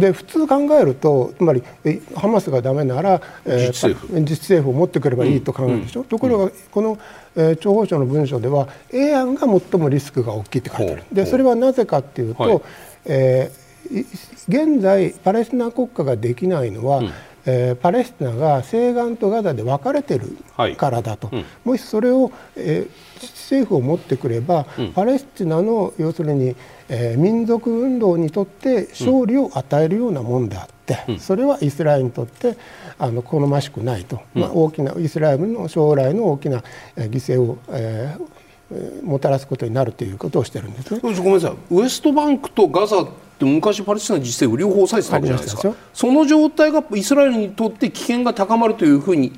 [0.00, 1.62] で普通考えるとつまり
[2.16, 4.20] ハマスがだめなら、えー、自治政府。
[4.20, 6.98] 自治政府を持ってくればいいと考えるでしょ、うん、ところがこの、
[7.36, 11.04] えー、諜報省の文書では A 案が最もリスクが大きいって書いてある。
[11.12, 12.60] でそれはなぜかっていうと、はい、
[13.06, 13.63] えー
[14.48, 17.10] 現在パレスチナ国家ができないのは、うん、
[17.46, 20.36] えー、パレスチナが西岸とガザで分かれてる
[20.76, 26.56] からだと、はいうん、もしそれを、えー、政府を持ってくれば、うん、パレスチナの要するに、
[26.88, 32.56] えー、民族運動にとって勝利を与えるようなもんであって、それはイスラエルにとって
[32.98, 36.62] あの好ましくないと、まあ、大きなイスラエルの将来の大きな
[36.96, 41.00] 犠牲を、えー、もたらすことになるということをしてるんですね。
[41.00, 41.54] ごめんなさい。
[41.70, 45.74] ウエストバンクとガザって昔パレスチナ自治政府両方抑えてたわけじゃないですか。
[45.92, 49.32] その状態がイスラエルにとって危険が高まるというふうに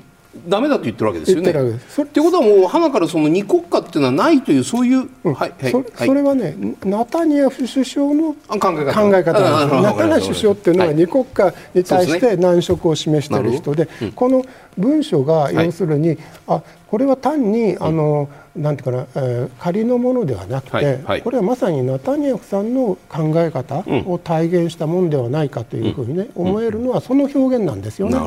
[0.47, 1.49] ダメだと言ってるわけですよね。
[1.49, 9.09] ってことはもう花からその二国家っていうのはないというそういう、うん、はいはい、そそれはねナタニヤフ首相の考え方。
[9.09, 14.45] 考え方ナタニヤフ首相っていうのは二国家に対して難色を示している人で、でねうん、この
[14.77, 28.17] 文書が要するに、はい、あこれは単にあの、うんなんていうかな、えー、仮のものではなくて、はいはい、これはまさにナタニヤフさんの考え方を体現したものではないかというふうにね、うん、思えるのはその表現なんですよね。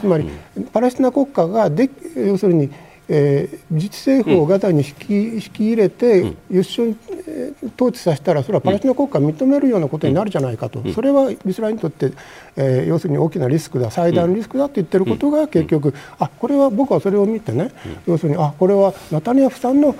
[0.00, 0.28] つまり、
[0.72, 2.70] パレスチナ国家がで要するに
[3.12, 6.96] えー、自治政府をガザに引き,、引き入れて、一緒に、
[7.26, 12.12] えー、統治させたらそれはパレスチナ国家を認めるようなことになるじゃないかと、それはイスラエルにとって、
[12.56, 17.72] えー、要するに大きなリスクだ最大のリスクだと言ってることが結局、あこれは僕はそれを見てね、
[18.06, 19.96] 要するにあこれはナタニヤフさんの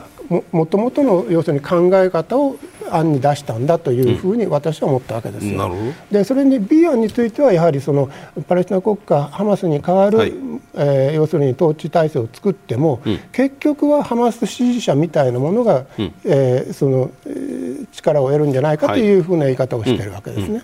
[0.53, 2.57] もともとの要するに考え方を
[2.90, 5.70] 案に出したんだというふうに私は思ったわけですよ。
[5.70, 8.09] うん、でそれに B 案についてはやはりその
[8.49, 10.33] パレスチナ国家ハマスに代わる、はい、
[10.75, 20.63] えー、要するに統治体制を作っても、うん、結局はハマス支持者みたいなものが、うん、えー、その、えー、力を得るんじゃないかというふうな言い方をしているわけですね。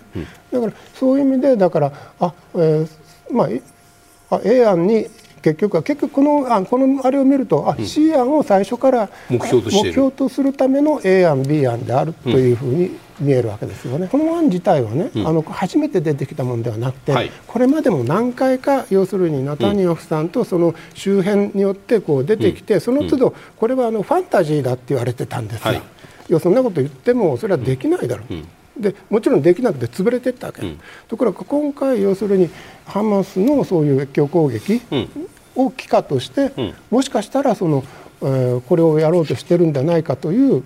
[0.51, 2.87] だからそういう意味でだからあ、えー、
[3.31, 3.49] ま
[4.29, 5.07] あ A 案に
[5.41, 14.07] 結局は結局このあこのあれを見るとあ、うん、C 案を最初から目標と目標とするための A 案 B 案であるというふうに見えるわけですよね。
[14.07, 25.73] この案自体はね、うん、あの初めて出てきたものではなくて、はい、これまでも何回か要するにナタニヤフさんとその周辺によってこう出てきて、その都度これはあのファンタジーだって言われてたんですよ。
[25.73, 25.77] はい、
[26.29, 28.81] いやそんなこと言ってもそれはできないだろう。
[28.81, 32.49] でもちろんできなくて潰れていったわけ、うん、ところが今回要するに
[32.85, 34.81] ハマスのそういう越境攻撃
[35.55, 37.83] を機化として、うん、もしかしたらその、
[38.21, 40.63] えー、これをやろうとしてるんじゃないかという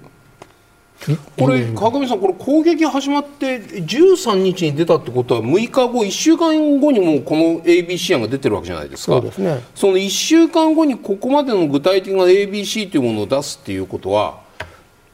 [1.38, 9.14] これ川上さんこれ攻撃始まって13日に出たってことは6日後1週間後にもこの ABC 案が出てるわけじゃないですか。
[9.14, 14.42] そうです、ね、その1週間後にここまでの具体的な ABC というものを出すっていうことは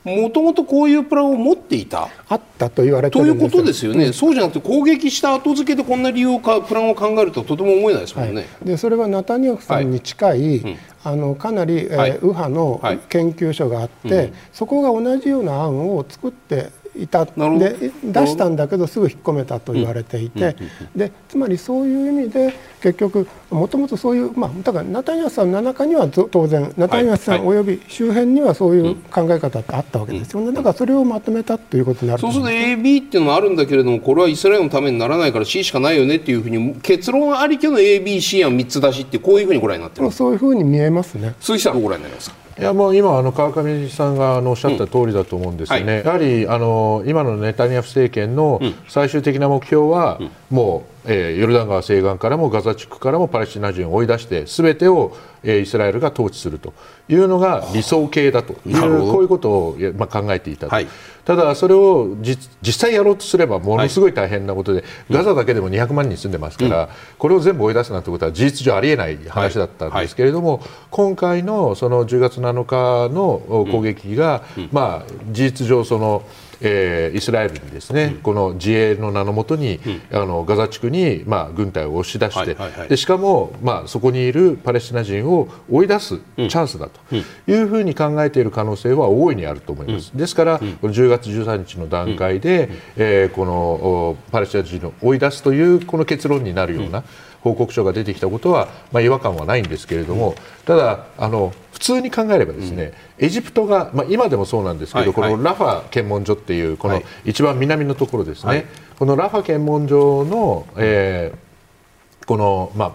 [0.03, 2.07] もともとこういうプランを持っていた。
[2.29, 10.57] あったと言われてということですよね、うん、そうじゃなくて攻撃した後付けでこんな理由をかプランを考えるととても思えないですもんね、はい、でそれはナタニヤフさんに近い、はい。
[10.59, 16.69] うん、あのかなり、えー、はい、右派の研究所があって、うん、そこが同じような案を作って
[17.01, 17.25] いた。
[17.25, 20.55] で出したんだけどすぐ引っ込めたと言われていて、
[20.95, 30.51] でつまりそういう意味で結局もともとそういう、まあ、だからナタニヤフさんの中には当然ナタニヤフさんおよび周辺にはそういう考え方ってあったわけですよね。
[30.51, 41.35] だからそれをまとめたということになるそうすると AB っていうのもあるんだけれどもこれはイスラエルのためにならないから C しかないよねっていうふうに結論ありきの ABC 案3つ出しってこういうふうにご覧になってるそういうふうに見えますね。
[41.39, 42.46] 鈴木さんどうご覧になりますか？
[42.59, 56.73] いやもう今あの川上さんがあのおっしゃった通りだと思うんですよね、うんはい、やはりあの今のネタニヤフ政権の最終的な目標は、もうえー、ヨルダン川西岸からもガザ地区からもパレスチナ人を追い出してすべてを、えー、イスラエルが統治すると
[57.07, 60.87] いうのが理想形だというこういうことを、まあ、考えていたと、はい、
[61.27, 62.39] ただ、それを実
[62.71, 76.23] 際やろうとすればものすごい大変なことで、はい、ガザだけでも200万人住んでますから、うん、これを全部追い出すなんてことは事実上ありえない話だったんですけれども、はい、今回のその10月7日の攻撃が、うん、まあ、事実上その。
[76.61, 79.79] えー、イスラエルにですね、うん、この自衛の名のもとに、
[80.11, 90.15] うん、あのガザ地区に、まあ、軍隊を押し出して、はいはいはい、でしかも、まあ、そこにいるパレスチナ人を追い出すチャンスだというふうに考えている可能性は大いにあると思います。
[90.15, 97.03] ですから、この10月13日の段階で、えー、このパレスチナ人を追い出すというこの結論になるような、
[97.41, 108.65] 報告書が出てきたことは、まあ、違和感はないんですけれども、ただあの普通に考えればですね、うん、エジプトが、まあ、今でもそうなんですけど、はい、このラファ検問所っていうこの一番南のところですね、はい、
[108.97, 112.91] このラファ検問所の、えー、この、まあ、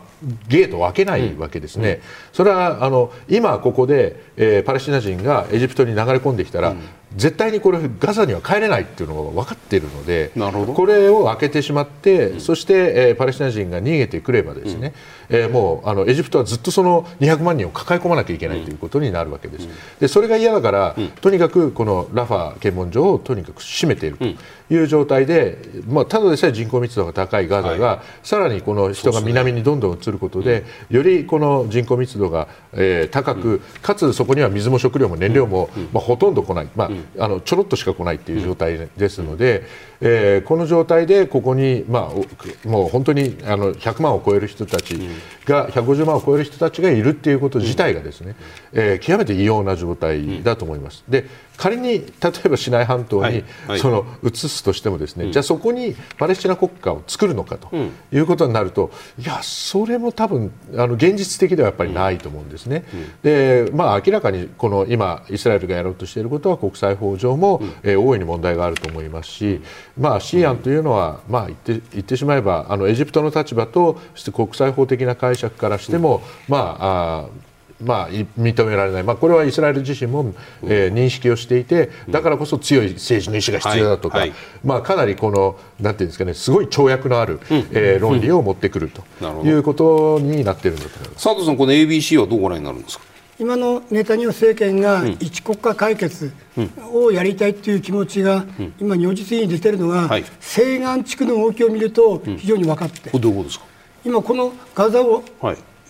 [0.48, 2.00] ゲートを開けないわけですね、うん、
[2.32, 6.80] それはあの今ここで、えー、パレスチナ人がエジプトに流れ込んできたら、うん、
[7.16, 10.32] 絶対にこれガザには帰れないっていうのが分かっているので
[10.74, 14.92] これを開けてしまって、うん、そして、えー、パレスチナ人が逃げてくればですね、うん、
[15.32, 24.24] えー、もうあのエジプトはずっとその200万人を抱え込まなきゃいけないということになるわけです、うん、でそれが嫌だから、とにかくこのラファ検問所をとにかく閉めていると
[24.74, 25.58] いう状態で、
[25.88, 39.64] まあ、ただでさえ人口密度が高いガザが、はい、さらにこの人が南にどんどん移ることで、よりこの人口密度が、えー、高く、かつそこには水も食料も燃料も、まあ、ほとんど来ない、まあ、あのちょろっとしか来ないという状態ですので、
[40.00, 44.98] えー、この状態でここに、まあ、もう本当にあの100万を超える人たち
[45.44, 48.36] が、150万を超える人たちがいるということ自体がですね、
[48.72, 51.04] えー、極めて異様な状態だと思います。
[51.08, 52.02] で仮に例
[52.44, 53.44] えばシナイ半島に、
[53.78, 57.70] その移すとしてもですね、じゃあそこにパレスチナ国家を作るのかと
[58.12, 62.84] いうことになると、いやそれも多分あの現実的ではやっぱりないと思うんですね。
[63.22, 69.60] でまあ明らかにこの今イスラエルがやろうとしていることは国際法上も、えー、大いに問題があると思いますし、
[69.98, 73.98] まあ、シアンというのは、まあ、言って言ってしまえばあのエジプトの立場と
[74.32, 77.51] 国際法的な解釈からしても、まああ
[77.84, 89.02] まあ、認められない、まあ、これはイスラエル自身も、えー、認識をしていてだからこそ強い政治の意思が必要だとか、はいはい、まあ、かなりこのなんていうんですかねすごい跳躍のある、うん、えー、論理を持ってくると
[89.44, 91.24] いうことになっているんだと思います。
[91.24, 93.04] 佐藤さん、この ABC はどうご覧になるんですか？
[93.38, 96.32] 今のネタニヤフ政権が一国家解決
[96.92, 98.44] をやりたいという気持ちが
[98.78, 100.08] 今、如実に出ているのは、
[100.38, 103.64] 西岸地区の動きを見ると非常に分かって、どういうことですか？
[104.04, 105.24] 今、このガザを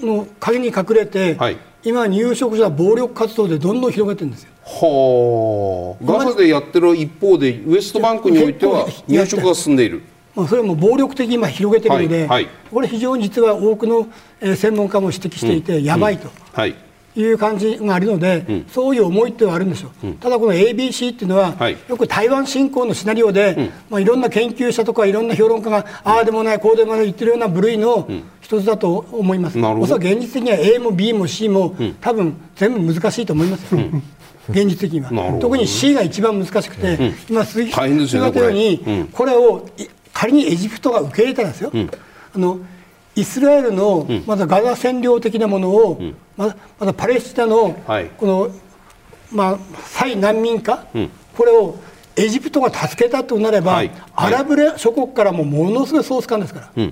[0.00, 1.36] の陰に隠れて、
[1.84, 4.50] 今、入植者暴力活動でどんどん広げてるんですよ。
[4.64, 10.02] はあ、ガザでやってる一方で、ウエストバンクにおいては入植が進んでいる。
[10.34, 14.06] まあ、それはもう暴力的に今広げてるので、はいはい、これ非常に実は多くの
[14.40, 16.30] 専門家も指摘していて、うん、やばいと。
[16.52, 16.74] はい
[17.14, 28.08] いう感じがあるので、うん、そういう思いってはあるんですよ、うん、ただこの ABC っていうのは、はい、よく台湾侵攻のシナリオで、うん、まあ、いろんな研究者とかいろんな評論家が、ああでもない、こうでもない言ってるような部類の
[28.40, 33.74] 一つだと思います、おそらく現実的には A も B も C も、多分全部難しいと思います。
[33.74, 33.80] よ。
[34.50, 35.38] 現実的には。
[35.40, 39.32] 特に C が一番難しくて、今、鈴木さんが言ったように、これ。
[39.32, 39.66] を
[40.12, 41.72] 仮にエジプトが受け入れたらですよ、
[42.34, 42.60] あの
[43.14, 46.00] イスラエルのまだガザ占領的なものを、
[46.36, 47.76] まだまだパレスチナの
[48.16, 48.50] この、
[49.30, 50.86] まあ、再難民化、
[51.36, 51.76] これを
[52.16, 53.82] エジプトが助けたとなれば、
[54.14, 56.88] アラブ諸国からもものすごいソース感ですから。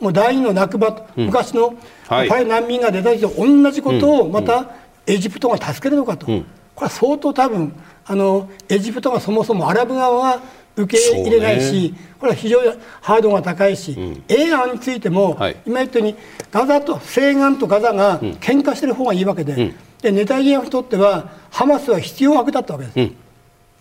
[0.00, 1.74] もう第二の泣く場、昔の
[2.08, 4.70] パレ難民が出た時と同じことをまた
[5.06, 6.44] エジプトが助けるのかと、これ
[6.86, 7.72] は相当多分
[8.04, 10.42] あのエジプトがそもそもアラブ側は
[10.76, 16.16] 受け入れないし、ね、これは非常にハードが高いし、うん、A 案についても、はい、今言ったように
[16.50, 23.14] ガザと西岸とガザが喧嘩してる方がいいわけでうん、でネタニヤフにとってはハマスは必要悪だったわけです。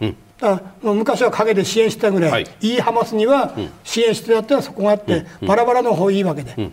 [0.02, 0.16] うん。
[0.40, 6.72] だから昔は陰で支援してたぐらい、はい、いいハマスには支援してたってのはそこがあって、バラバラの方がいいわけで、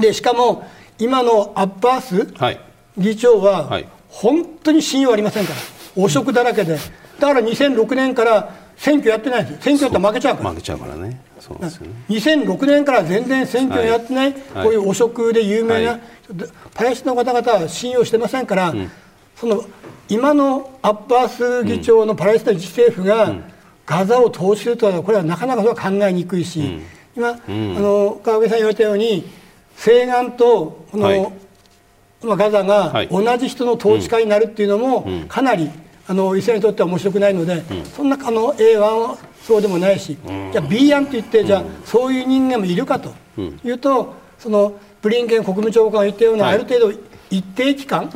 [0.00, 0.66] でしかも
[0.98, 2.26] 今のアッバース
[2.96, 5.58] 議長は本当に信用ありませんから。
[6.02, 6.78] 汚職だらけで。
[7.18, 10.50] だから2006年から選挙やってないです選挙やったら負けちゃうから。
[10.50, 11.20] 負けちゃうからね。
[11.40, 11.92] そうですよね。
[12.08, 16.00] 2006年から全然選挙やってない、はい、こういう汚職で有名な、はい、
[16.74, 18.90] パレスチナの方々は信用してませんから、うん、
[19.34, 19.64] その
[20.08, 23.34] 今のアッバース議長のパレスチナ自治政府が、
[23.84, 26.82] ガザを投資するとはこれはなかなか考えにくいし、うん、
[27.16, 29.28] 今、うん、あの川上さん言われたように
[29.76, 31.32] 西岸とこの、はい、
[32.22, 35.70] まあ、ガザが同じ人の統治下になるっていうのもかなり、
[36.08, 43.14] あのイスラエルにとっては面白くないので、うん、そんなあの A はそうでもないし、うん、じゃあ B 案といって、じゃあそういう人間もいるかと。
[43.64, 46.92] いうと、そのブリンケン国務長官が言ったような、ある程度
[47.30, 48.10] 一定期間、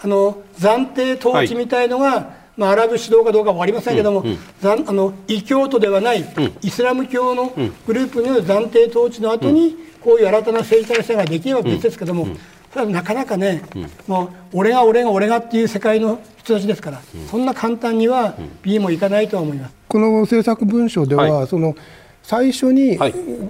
[0.00, 2.38] あの暫定統治みたいのが、はい。
[2.58, 4.24] まあ、アラブ指導かどうか分かりませんけども、
[4.64, 6.24] あの異教徒ではない、
[6.60, 7.52] イスラム教の
[7.86, 12.26] グループによる暫定統治の後に、こういう新たな政治体制ができれば別ですけども、
[12.72, 13.62] それはなかなかね、
[14.06, 17.00] もう俺が俺が俺がっていう世界の人たちですから、
[17.30, 19.74] そんな簡単には B もいかないとは思います。
[19.88, 21.74] この政策文書では、はい、その
[22.22, 22.98] 最初に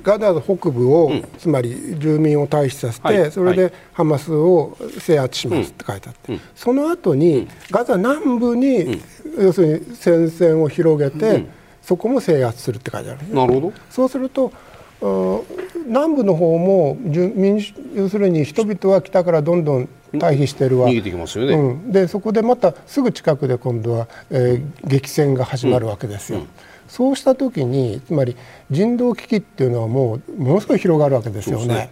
[0.04, 9.00] ガザ北部を、はい、つまり住民を退避させて、はい、それでハマスを制圧しますって書いてあって、その後にガザ南部に、
[9.36, 11.46] 要するに戦線を広げて、
[11.82, 13.72] そこも制圧するって書いてある、なるほど。
[13.90, 14.52] そうすると
[15.00, 20.88] 南部の方も民主要するに人々は北からどんどん退避してるわ。
[20.88, 26.44] 逃げてきますよね、うん、でそこでまたすぐ近くで今度は、えー、激戦が始まるわけですよ、うん。
[26.44, 26.50] うん、
[26.88, 28.36] そうした時につまり
[28.70, 31.90] 人道危機っていうのはもうものすごい広がるわけですよね。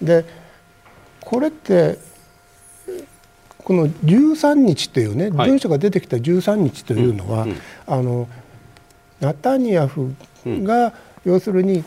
[0.00, 0.28] で、ね、
[1.20, 1.98] これって
[3.64, 7.46] この13日というね、文書が出てきた13日というのは、
[7.86, 8.28] あの
[9.20, 10.92] ナタニヤフが
[11.24, 11.82] 要するに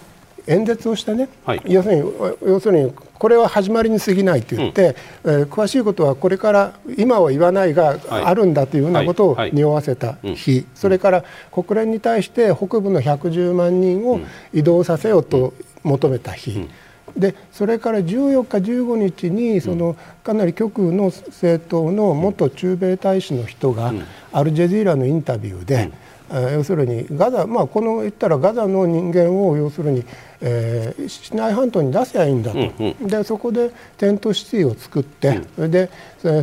[0.47, 14.19] 演説をしてね、はい、要するに要するにこれは始まりに過ぎないと言って、うん、えー、詳しいことはこれから今は言わないがあるんだというようなことを匂わせた日、それから国連に対して北部の110万人を
[14.53, 16.67] 移動させようと求めた日。
[17.15, 23.93] でそれから14日、15日にそのかなり極右の政党の元駐米大使の人が
[24.31, 25.91] アルジャジーラのインタビューで、
[26.29, 30.03] 要するにガザ、まあ、この言ったらガザの人間を要するに、
[30.41, 35.89] えー、シナイ半島に出せばいいんだと、うんうん、でそこでテントシティを作って、うん、で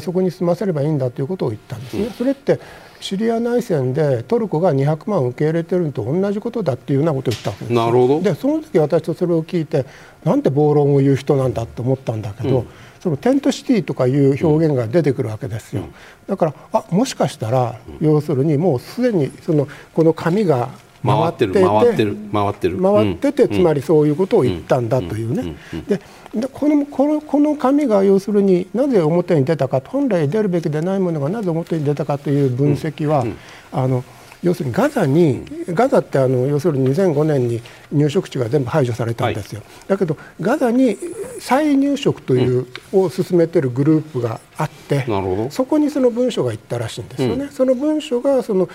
[0.01, 2.05] そこに住ませればいいんだということを言ったんですね。
[2.05, 2.59] うん、それって
[3.01, 7.72] シリア内戦でトルコが200万受け入れてるのと同じことだっていうようなことを言ったわけです。
[7.74, 8.22] なるほど。
[8.22, 9.85] でその時私とそれを聞いて
[10.24, 12.66] なんて暴論を言う人なんだと思ったんだけど、うん、
[13.05, 15.94] そのテントシティとかいう表現が出てくるわけですよ、うん、
[16.26, 20.70] だからあもしかしたら、要するにもうすでにそのこの紙が
[21.05, 25.55] 回ってて回ってる回ってる回ってて、つまりそういうことを言ったんだというね。
[25.86, 26.00] で
[26.34, 33.26] でこのこのこの紙が要するになぜ表に出たか本来出るべきでないものがなぜ表に出たかという分析は、
[33.70, 34.02] あの
[34.45, 40.99] 要するにガザにガザってあの要するに2005年に入植地が全部排除されたんですよ、はい、だけどガザに
[41.40, 45.07] 再入植という、を進めてるグループがあって
[45.51, 48.68] そこにその文書が行ったらしいんですよね、うん、その文書がその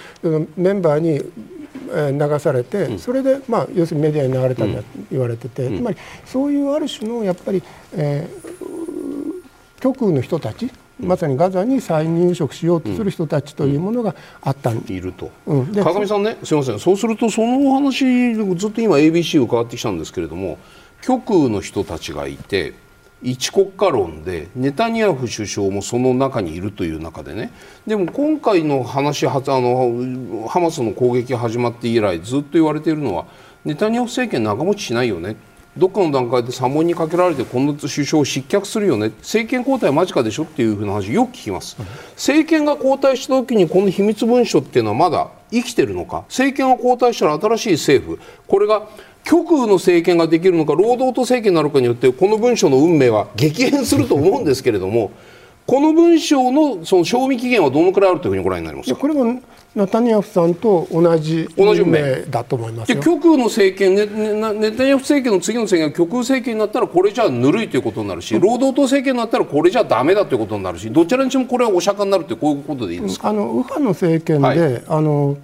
[0.58, 1.22] メンバーに
[1.90, 7.62] 流されて、うん、それで、まあ、要するにメディアに流れたんだと言われてて、うん、つまりそういうある種のやっぱり、
[7.96, 16.80] えー、極右の人たちまさにガザに再入植しようとする人たちというものがあったん、いると、うん、川上さんねすみません。
[16.80, 20.58] そうするとそのお話ずっと今 ABC 伺ってきたんですけれども
[21.02, 22.74] 極右の人たちがいて
[23.22, 27.52] 一国家論でネタニヤフ首相もその中にいるという中でね。
[27.86, 33.26] でも今回の話あのハマスの攻撃が始まって以来ずっと言われているのは
[33.66, 35.36] ネタニヤフ政権長持ちしないよね
[35.78, 39.10] どっかの段階で3問にかけられてこの首相を失脚するよね。
[39.20, 41.78] 政権交代間近でしょっていうふうな話よく聞きます、
[42.16, 46.24] 政権が交代した時にこの秘密文書っていうのはまだ生きてるのか？
[46.28, 48.22] 政権が交代したら新しい政府。
[48.48, 48.88] これが
[49.24, 55.12] 極右の政権ができるのか労働党政権になるかによってこの文書の運命は激変すると思うんですけれども
[55.70, 59.00] この文章のその賞味期限はどのくらいあるというふうにご覧になりますか？
[59.00, 59.40] これは
[59.76, 64.08] ナタニヤフさんと同じ運命だと思います極右の政権ネ
[64.54, 73.30] ネタニヤフ政権の次の政権が極右政権になったらこれじゃぬるいということになるし、労働党政権になったらこれじゃだめだということになるしどちらにしてもこれはお釈迦になるというこういうことでいいですか？
[73.30, 75.38] あの右派の政権で、はい、あの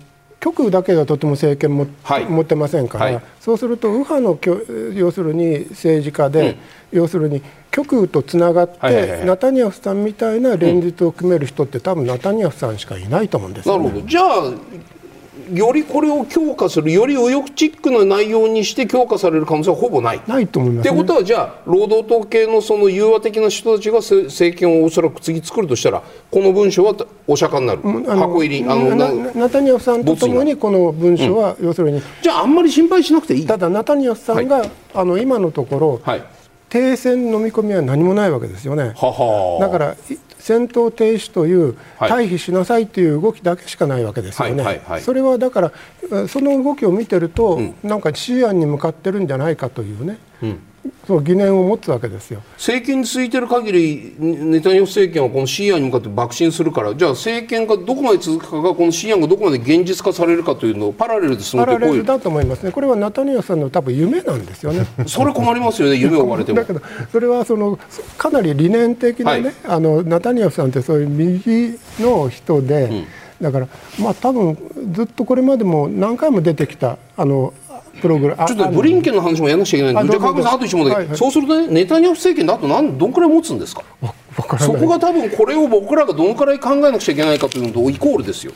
[0.46, 6.52] 極右だけがとても政権も、はい、持ってませんから、はい、そうすると右派の要するに政治家で、
[6.92, 7.42] うん、要するに
[7.72, 14.08] 極右とつながって、はいはいはい、ナタニヤフさんみたいな連立を組める人って、うん、多分ナタニヤフさんしかいないと思うんですよ、ね、なるほど。
[14.08, 14.54] じゃあ
[15.54, 20.22] よりこれを強化するより右翼チックな内容にして強化される可能性はほぼない。
[20.28, 26.96] ないと思います、ね、ってことはじゃあ労働党系のその融和的な人たちが政権をおそらく次作るとしたらこの文書は
[27.28, 33.46] お釈迦になる、うん、箱入りあのナタニヤフさんとともにこの文書は、要するにじゃああんまり心配しなくていい。
[33.46, 36.24] ただナタニヤフさんが、はい、あの今のところ、はい。
[36.70, 38.94] 停戦飲み込みは何もないわけですよね。
[38.98, 39.96] ははだから
[40.46, 44.80] 戦闘停止という退避しなさいという動きだけしかないわけですよね。
[45.02, 50.60] それはだからその動きを見てると、うん、なんかシーアンに向かってるんじゃないかというね、うん、
[51.06, 52.42] その疑念を持つわけですよ。
[52.54, 62.72] 政権に続いている限りネタニヤフ政権はこのシーアンに向かって爆心するからじゃあ政権がどこまで続くかがこのシーアンがどこまで現実化されるかというのをパラレルで進めてパラレルだと思いますね。
[62.72, 64.86] これはネタニヤフさんの多分夢なんですよね。
[65.06, 66.60] それ困りますよね 夢を追われても。
[66.60, 66.82] だけど
[67.12, 67.80] それはその
[68.18, 73.06] かなり理念的なね、はい、あのナタニヤフさんってそういう右の人で、うん。
[73.42, 73.68] だから、
[74.00, 74.58] まあ多分
[74.94, 77.54] ずっとこれまでも何回も出てきたあの
[78.02, 78.48] プログラム。
[78.48, 83.84] ちょっとブリンケンの話もやらなくちゃいけないんで、じゃあ、川上さん、あと一問だけ、はいはい、そうするとね、ネタニヤフ政権だとなんどんくらい持つんですか、
[84.60, 88.54] そこが多分これを僕らがどのくらい考えなくちゃいけないかというのとイコールですよ。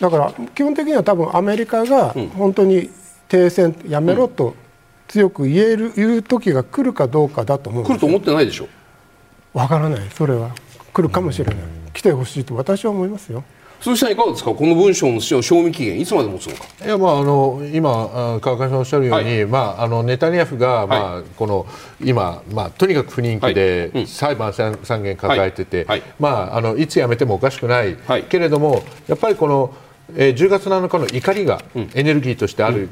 [0.00, 2.90] だから基本的には多分アメリカが本当に
[3.28, 4.54] 停戦やめろと
[5.08, 8.68] 強く言える、言う時が来るかどうかだと思う来ると思ってないでしょ？
[9.54, 10.00] わからない。
[10.10, 10.54] それは。
[10.92, 11.54] 来るかもしれない、
[11.92, 13.44] 来てほしいと私は思いますよ。
[13.80, 14.52] 鈴木さんいかがですか？
[14.52, 16.64] この文章の賞味期限いつまで持つのか？
[16.84, 21.66] いやまああの今川上さんおっしゃるように、はい、まああのネタニヤフが、まあこの
[22.02, 24.02] 今まあとにかく不人気で、はい。
[24.02, 27.96] うん、裁判三件抱えてて、はい、まああのいつ辞めてもおかしくない、
[28.28, 29.74] けれどもやっぱりこの、
[30.16, 31.62] えー、10月7日の怒りが
[31.94, 32.88] エネルギーとしてある。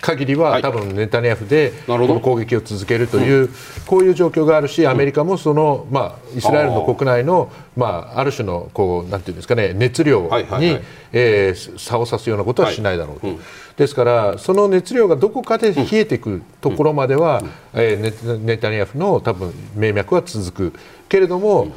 [0.00, 3.48] 限りは、はい、多分ネタニヤフでこの攻撃を続けるという、うん、
[3.86, 13.42] こういう状況があるしアメリカもその、まあ、イスラエルの国内のまあ、ある種のこうなんていうんですかね熱量に、はいはいはい、えー、差をさすようなことはしないだろうと、はいうん、
[13.76, 20.78] ですからその熱量がどこかで冷えていくところまでは、うん、えー、ネタニヤフの多分命脈は続く。
[21.08, 21.72] けれども、うん。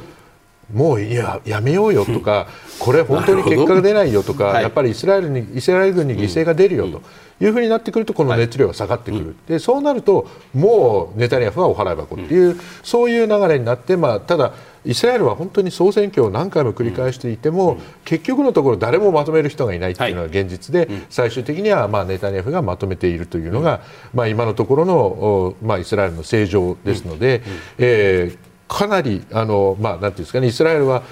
[0.72, 7.02] もういややめようよとか、これ本当に結果が出ないよとか、やっぱりイスラエルにイスラエル軍に犠牲が出るよと
[7.42, 14.52] いうふうになってくるとこの熱量が下がってくる、でそうなるともうネタニヤフはお払い箱っていう、そういう流れになって、まあ、ただ
[14.84, 23.80] イスラエルは本当に総選挙を何回も繰り返していても、結局のところ誰もまとめる人がいないというのが現実で、最終的にはまあネタニヤフがまとめているというのが、
[24.14, 27.42] まあ、今のところの、まあ、イスラエルの正常ですので、
[27.78, 31.02] えーかなりあの、まあ、なんていうんですかねイスラエルは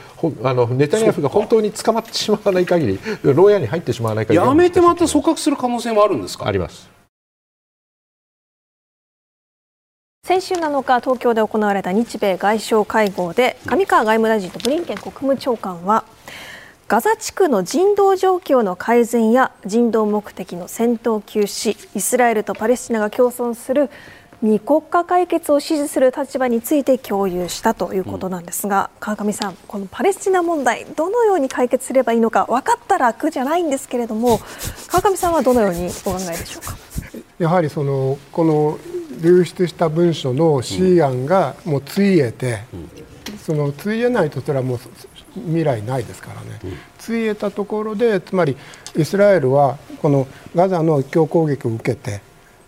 [0.43, 6.47] あのネタニヤフが本当に捕まってしまわない限り牢屋に入ってしまわない限りやめてまた組閣する可能性もあるんですか？
[6.47, 6.89] あります。
[10.25, 16.05] 先週7日東京で行われた日米外相会合で上川外務大臣とブリンケン国務長官は
[16.87, 23.91] ガザ地区の人道状況の改善や人道目的の戦闘休止イスラエルとパレスチナが共存する
[24.43, 34.41] 二国家解決を支持する立場について共有したということなんですが、うん、川上さん、このパレスチナ問題、どのように解決すればいいのか分かったら楽じゃないんですけれども、
[34.87, 36.77] 川上さんはどのようにお考えでしょうか？
[37.39, 38.79] やはりそのこの
[39.21, 44.79] 流出した文書の C 案がもうついえて、うん、そのついえないとそれはもう
[45.35, 48.57] 未来ないですからね、うん、ついえたところでつまり
[48.97, 52.21] イスラエルはこのガザの強攻撃を受けて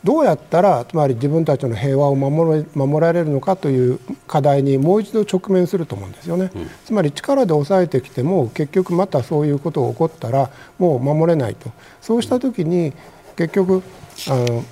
[0.05, 11.71] どうやったらつまり自分たちの平和を守れ守られるのかという課題にもう一度直面すると思うんですよね、うん、つまり力で抑えてきても結局またそういうことが起こったらもう守れないと。
[12.01, 12.93] そうした時に
[13.37, 13.83] 結局
[14.29, 14.65] あの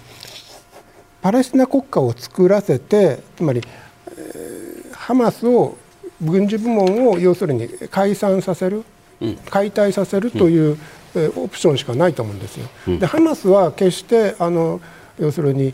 [1.23, 3.63] パレスチナ国家を作らせてつまり、
[4.09, 5.77] えー、ハマスを
[6.21, 8.85] 軍事部門を要するに解散させる、
[9.21, 10.79] うん、解体させるという、
[11.15, 12.67] うん、オプションしかないと思うんですよ。
[12.99, 14.81] でハマスは決してあの
[15.21, 15.73] 要するに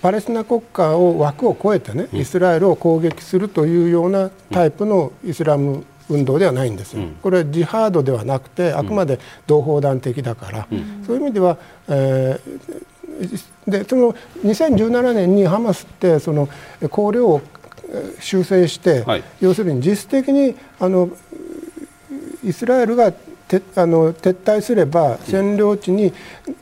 [0.00, 10.68] パレスチナ国家を枠を超えてねイスラエルを攻撃するというようなタイプのイスラム運動ではないんですよ、これはジハードではなくてあくまで同胞団的だから、
[11.06, 11.56] そういう意味では、
[11.88, 14.12] えー、でその
[14.44, 16.48] 2017年にハマスってその
[16.80, 17.40] 綱領を
[18.20, 21.10] 修正して、はい、要するに実質的にあの
[22.44, 23.12] イスラエルが
[23.76, 26.12] あの撤退すれば占領地に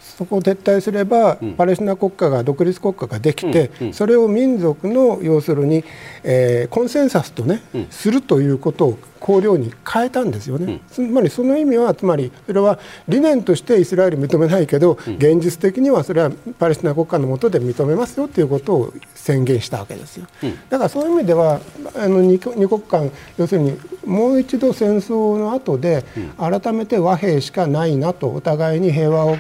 [0.01, 5.83] そこを撤退すれば、パレスチナ国家が独立国家ができて、それを民族の要するに、
[6.23, 20.27] えー、コンセンサスとね、するということを綱領に変えたんですよね、つまりその意味はつまりそれは理念としてイスラエル認めないけど、現実的にはそれはパレスチナ国家の下で認めますよということを宣言したわけですよ、
[20.69, 21.61] だからそういう意味では
[21.95, 26.05] あの二国間要するにもう一度戦争の後で
[26.39, 29.37] 改めて和平しかないなとお互いに平和を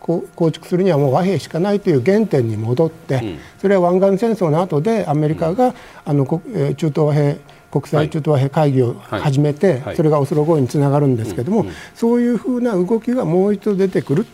[0.00, 5.74] 構築するにはもう和平しかないという原点に戻って、それは湾岸戦争の後でアメリカが
[6.04, 6.42] あの中
[6.74, 7.36] 東和平
[7.74, 14.26] 国際中東和平会議を始めて、それがオスロ合意につながるんですけども、そういうふうな動きがもう一度出てくる。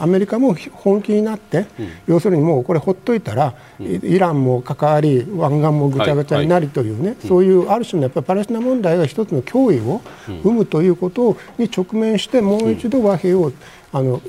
[0.00, 1.66] アメリカも本気になって、
[2.08, 10.00] 要するにもうこれほっといたら、イランも関わり湾岸もぐちゃぐちゃになりというね、そういうある種のやっぱりパレスチナ問題が一つの脅威を
[10.42, 13.52] 生むということに直面してもう一度和平を
[13.92, 14.20] あの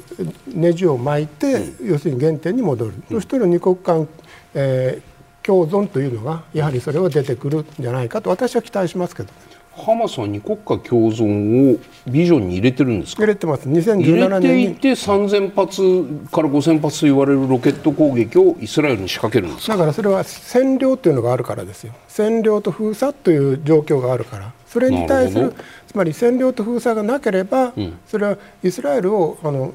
[0.48, 4.08] ネジを巻いて、要するに原点に戻る、そして二国間、
[4.54, 5.09] えー、
[5.50, 9.30] 共存というのがやはりそれは出てくるんじゃないかと私は期待しますけど。
[9.76, 13.24] ハマスは二国家共存をビジョンに入れてるんですか？
[13.24, 13.68] 入れてます。
[13.68, 14.48] 2017年に。
[14.48, 21.94] 入れていて3000発から5000発と言われるロケット攻撃をイスラエルに仕掛けるんですだからそれは占領というのがあるからですよ。
[22.10, 24.52] 占領と封鎖という状況があるから。
[24.68, 25.54] それに対する
[25.88, 29.74] つまり占領と封鎖がなければ、うん、それはイスラエルをあの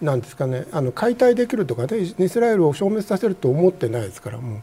[0.00, 4.60] なんですかねあの解体できるとかねイスラエルを消滅させると思ってないですからもう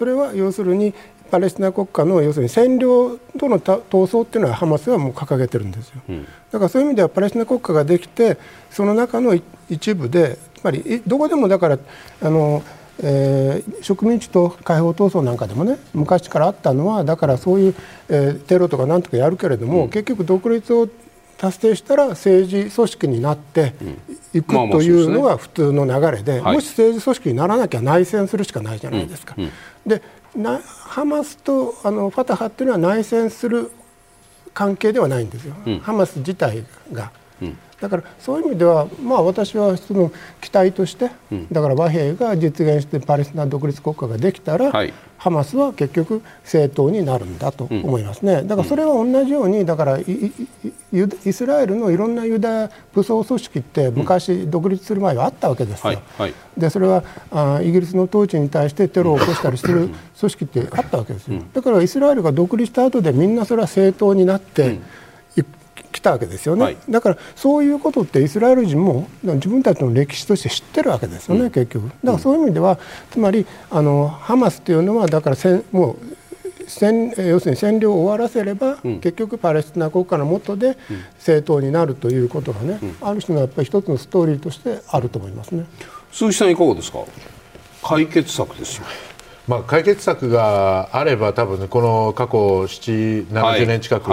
[0.00, 0.94] それは要するに
[1.30, 8.38] パレスチナ国家の要するに占領との闘争っていうのはハマスはもう掲げてるんですよ、うん、だからそういう意味ではパレスチナ国家ができて
[8.70, 9.38] その中の
[9.68, 11.78] 一部でつまりどこでもだから
[12.22, 12.62] あの、
[13.02, 17.74] えー、植民地と解放闘争なんかでもね昔からあったのはだからそういう、
[18.08, 20.88] えー、テロとかなんとかやるけれども、うん、結局独立を
[21.40, 23.72] 達成したら政治組織になって
[24.34, 29.36] いくというのが普通の流れで、もし政治組織にならなきゃ内戦するしかないじゃないですか。
[29.86, 30.02] で
[30.86, 33.70] ハマスとあのファタハっていうのは内戦する
[34.54, 37.19] 関係ではないんですよ、うん、ハマス自体が、うん、
[37.80, 41.10] だからそういう意味では、まあ、私はその期待として、
[41.50, 64.78] だから和平が実現してパレスチナ独立国家ができたら、はい、ハマスは結局政党になるんだと思いますね、だからそれは同じようにだからイスラエルのいろんなユダヤ武装組織って昔独立する前はあったわけですよ、はいはい、でそれはあイギリスの統治に対してテロを起こしたりする組織ってあったわけですよ、だからイスラエルが独立した後でみんなそれは政党になって、
[65.92, 71.88] 来たわけですよね、はい、だからそういうことってイスラエル人も自分たちの歴史として知ってるわけですよね、うん、結局。
[71.88, 72.78] だからそういう意味では、
[73.10, 75.96] つまりあのハマスというのはだからせもう
[76.66, 80.78] 占要するに占領を終わらせれば、うん、結局パレスチナ国家の下で
[81.16, 85.66] 政党になるということがね、うん、ある種のやっぱり一つのストーリーとしてあると思いますね。
[86.12, 86.98] 鈴木さんいかがですか？
[87.82, 88.84] 解決策ですよ
[89.50, 94.08] まあ、解決策があれば多分、ね、この過去7、70年近く、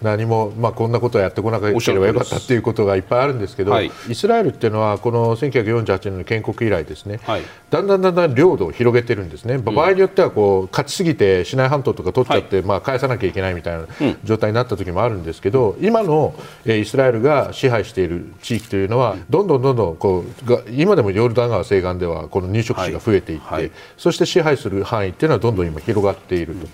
[0.00, 13.88] 何も、まあ、こんなことをやってこなければよかったということがいっぱいあるんですけど、はい、イスラエルっていうのはこの1948年の建国以来ですね、はい、だんだんだんだん領土を広げてるんですね、場合によってはこう勝ちすぎてシナイ半島とか取っちゃって、はい、まあ、返さなきゃいけないみたいな
[14.22, 16.32] 状態になった時もあるんですけど、今の、
[16.64, 26.66] えイスラエルが支配している地域というのはどんどんどんどんこう今でもヨルダン川西岸ではこの入植地が増えていって、そして支配するる範囲っていうのはどんどん今広がっていると。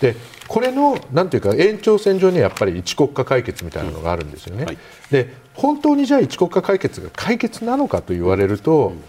[0.00, 4.64] でこれのなんていうか延長線上にはやっぱり一国家解決みたいなのがあるんですよね。
[4.64, 4.78] はい、
[5.10, 9.02] で本当にじゃあ一国家解決が解決なのかと言われると、うん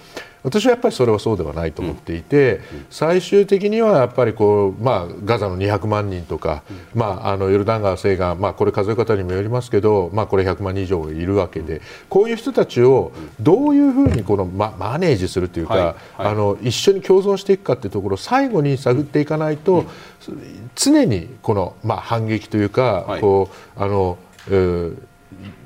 [0.44, 6.64] 私はやっぱりそれはそうではないと思っていて、最終的にはやっぱりこう、まあ、ガザの200万人とか、
[6.96, 19.86] まあ、あのヨルダン川西岸、まあ、これ数え方にもよりますけど、まあ、これ100万人以上いるわけでこういう人たちをどういうふうにこのママネージするというか、はいはい、あの一緒に共存していくかというところを最後に探っていかないと、
[20.76, 24.18] 常にこの、まあ、反撃というか、はい、こうあの、
[24.48, 25.10] えー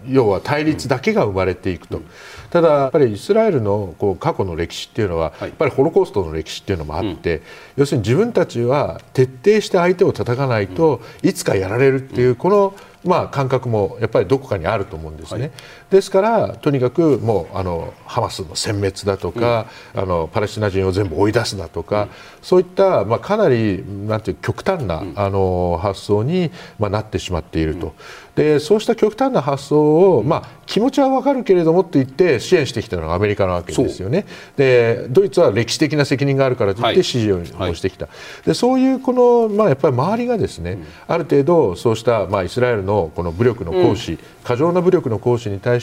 [0.07, 2.01] 要は対立だけが生まれていくと、
[2.49, 7.41] ただやっぱりイスラエルのこう過去の歴史っていうのは、やっぱりホロコーストの歴史っていうのもあって、
[7.75, 15.51] 要するに自分たちは徹底して相手を叩かないと、いつかやられるっていうこのまあ、感覚もやっぱりどこかにあると思うんですね、はい、
[15.93, 22.09] ですからとにかくもうあのハマスの殲滅だとか、うん、あのパレスチナ人を全部追い出すだとか、うん、
[22.41, 27.93] そういった、まあ、かなりなんていう極端な、うん、あの発想に、まあ、なってしまっていると。
[28.35, 34.25] でそうした極端な発想を、まあ、気持ちは分かるけれどもって言って支援してきたのがアメリカなわけですよね。
[34.57, 38.15] でドイツは歴史的な責任があるからといって支持をしてきた、はい。
[38.15, 45.82] はい、でそういうこの、まあ、やっぱり周りがですね、ある程度そうした、まあ、イスラエルのこの武力の行使、過剰な武力の行使に対し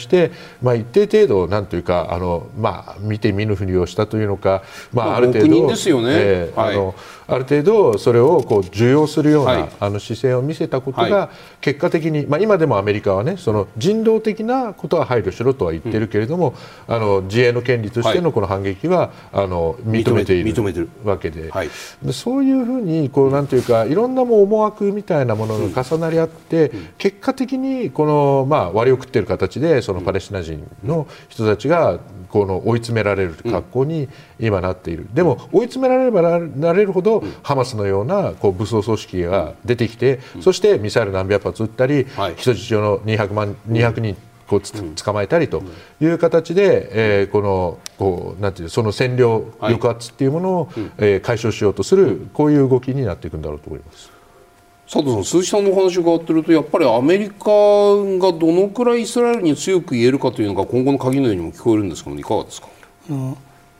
[0.61, 6.95] まあ、一定程度、なんというかあの、まあ、見て見ぬふりをしたというのか、まあ、ある程度、ですよね、えー、はい、あの
[7.31, 16.53] ある程度それをこう受容するような、はい、あの姿勢を見せたことが結果的に、まあ、今でもアメリカはねその人道的なことは配慮しろとは言ってるけれども、
[16.87, 20.51] うん、あの自衛の権利としてのこの反撃は、あの認めている。
[21.03, 21.51] わけで,、
[22.03, 31.99] でそういうふうにこうなんていうかいろんなも思惑みたいなものが重なり合って、うん、結果的にこの、まあ、割を食っている形でそのパレスチナ人の人たちが
[32.31, 34.07] この追い詰められる格好に
[34.39, 42.07] 今なっている、でも追い詰められればなれるほど、ハマスのようなこう武装組織が出てきて、そしてミサイル何百発撃ったり、
[42.37, 44.17] 人質上の200万200人
[44.51, 45.63] こう捕まえたりと
[46.01, 46.89] いう形で、
[47.21, 54.20] えー、このこうなんていうその占領抑圧っていうものを、えー、解消しようとするこういう動きになっていくんだろうと思います。
[54.91, 62.67] 佐藤さん、鈴木さんのお話を伺っていると、やっぱりアメリカがどのくらいイスラエルに強く言えるかというのが今後の鍵のようにも聞こえるんですけど、いかがですか。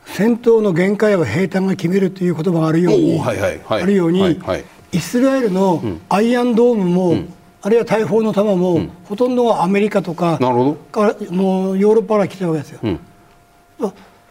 [0.05, 4.39] 戦闘の限界は兵隊が決めるという言葉があるように、はいはいはい、あるように、はい。
[4.39, 11.31] はい、イスラエルのアイアンドームも、うん、あるいは大砲の弾も、うん、ほとんどがアメリカとかなるほど。
[11.33, 12.79] もうヨーロッパから来てるわけですよ。
[12.83, 12.99] うん、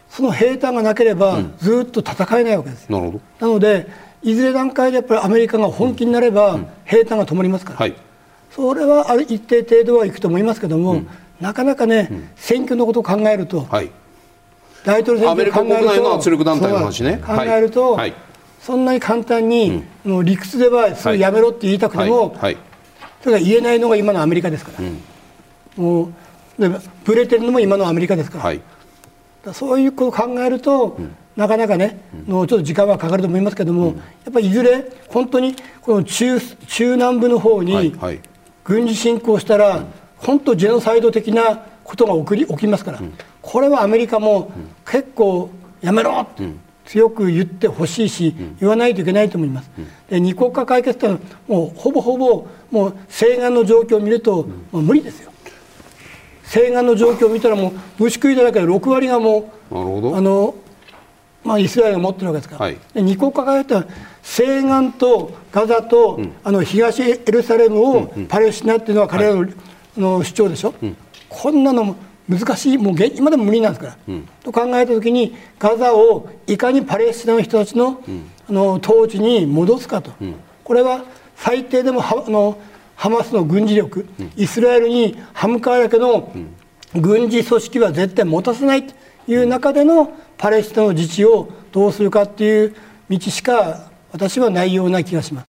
[0.09, 3.87] その兵隊がなければ、ずっと戦えないわけですなので
[4.23, 7.95] いずれ段階でやっぱりアメリカが本気になれば、兵隊が止まりますから、はい、
[8.51, 11.09] それはある一定程度はいくと思いますけども、うん、
[11.41, 13.91] なかなかね、うん、選挙のことを考えると、はい、
[14.85, 17.23] 大統領選挙を考えると圧力団体の話ね。
[17.25, 18.15] 考えると、はい、
[18.61, 22.37] そんなに簡単に、うん、理屈ではすぐやめろって言いたくても、
[23.23, 26.13] それが言えないのが今のアメリカですから、もう
[27.05, 28.51] ぶれてるのも今のアメリカですか
[29.47, 30.99] ら、そういうことを考えると、
[31.41, 33.93] なかなかね、のちょっと時間はかかると思いますけども、や
[34.29, 37.97] っぱりいずれ本当にこの中中南部の方に
[38.63, 39.87] 軍事侵攻したら、
[40.19, 43.01] 本当ジェノサイド的なことが起き起きますから、
[43.41, 44.53] これはアメリカも
[44.85, 45.49] 結構
[45.81, 46.45] やめろって。
[46.85, 49.71] 強く言ってほしいし、言わないといけないと思います。
[50.11, 55.31] で二国家解決というのはもうほぼほぼもう西岸の状況を見るともう無理ですよ。
[56.45, 57.73] 西岸の状況を見たらもう
[58.03, 60.17] 虫食いだらけで6割がもうなるほど。
[60.17, 60.55] あの、
[61.45, 63.87] まあ、イスラエルが持ってるわけですから、はい、で二国家がやったら
[64.23, 69.47] 西岸とガザと、うん、あの東エルサレムをパレスチナっていうのは彼らの,、
[69.97, 70.97] の主張でしょ、うん、
[71.29, 71.97] こんなの
[72.29, 78.03] 難しいもう今でも無理なんですから、うん、と考えた時にガザをいかにパレスチナの人たちの,、
[78.49, 80.13] あの統治に戻すかと、
[80.63, 82.57] これは最低でもあの
[82.95, 86.31] ハマスの軍事力、イスラエルに歯向かうだけの
[86.95, 88.95] 軍事組織は絶対持たせないと
[89.27, 92.75] いう中でのパレスチナの自治をどうするかっていう
[93.11, 95.45] 道しか私はないような気がします。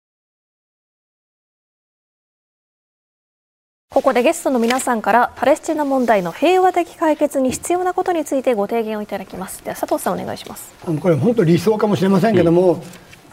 [3.91, 9.63] ここでゲストの皆さんからパレスチナ問題の平和的解決に必要なことについてご提言をいただきます。
[9.63, 10.73] では佐藤さんお願いします。
[10.83, 12.81] これ本当理想かもしれませんけども、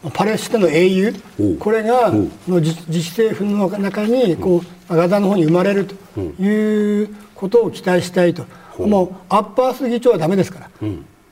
[0.04, 0.10] うん。
[0.10, 1.14] パレスチナの英雄
[1.58, 2.10] これが
[2.46, 8.44] の自治政府の中にこうガザの方に生まれるということを期待したいと。
[8.78, 10.70] もうアッパース議長はだめですから、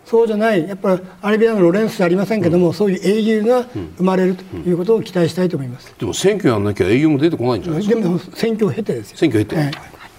[0.05, 3.65] そうじゃないやっぱりアラビアのロレンスじゃありませんけども、そういう英雄が
[3.97, 8.01] 生まれるということを期待したいと思います、でも選挙やんなきゃ英雄も出てこないんじゃないですか？
[8.03, 9.17] でも選挙を経てですよ。
[9.17, 9.73] 選挙経て、はい、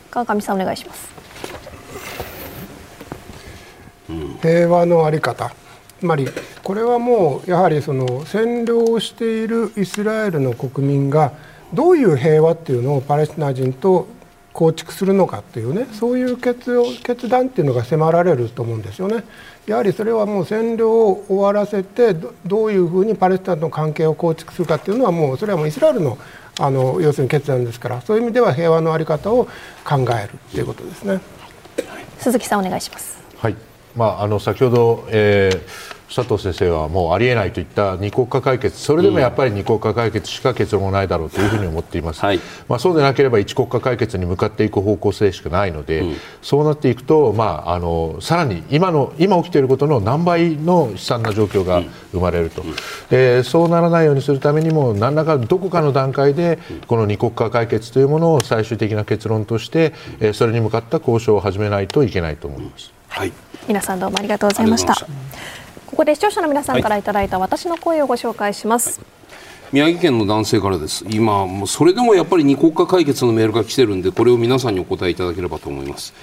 [0.09, 1.09] 川上さんお願いします、
[4.41, 5.53] 平和のあり方。
[5.99, 6.27] つまり
[6.61, 11.31] これはもうやはりその占領しているイスラエルの国民が
[11.73, 14.07] どういう平和っていうのをパレスチナ人と
[14.53, 16.71] 構築するのかっていうねそういう決
[17.01, 19.23] 決断っていうのが迫られると思うんですよね。
[19.67, 22.13] やはりそれはもう占領を終わらせて
[22.45, 26.17] どういうふうにパレスチナとの関係を構築するかっていうのはもうそれはもうイスラエルの
[26.57, 29.45] あの要するに決断ですからそういう意味では平和の在り方を
[29.83, 31.19] 考えるということですね。
[32.19, 33.21] 鈴木さんお願いします。
[33.37, 33.55] はい。
[33.95, 52.75] まああの先ほど、えー、佐藤先生はもうありえないといった二国家解決それでもやっぱり二国家解決しか結論がないだろうというふうに思っています、はい、まあ、そうでなければ一国家解決に向かっていく方向性しかないので、うん、そうなっていくと、まあ、あのさらに今の今起きていることの何倍の悲惨な状況が生まれると、うん、
[53.09, 62.91] でそうならないようにするためにも何らかどこかの段階でこの二国家解決というものを最終的な結論として、えそれに向かった交渉を始めないといけないと思います。
[63.09, 63.31] はい、
[63.67, 64.95] 皆さんどうもありがとうございました。
[65.95, 69.07] ここで視聴者の皆さんからいただいた私の声をご紹介します、はい、
[69.71, 71.05] 宮城県の男性からです。
[71.09, 76.13] 今それでもやっぱり二国家解決のメールが来てるんでこれを皆さんにお答えいただければと思います、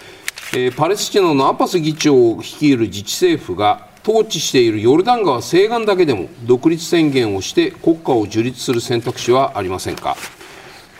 [0.53, 10.18] えー、パレスチナのアッパス議長を率いる自治政府が統治しているヨルダン川西岸だけでも独立宣言をして国家を樹立する選択肢はありませんか。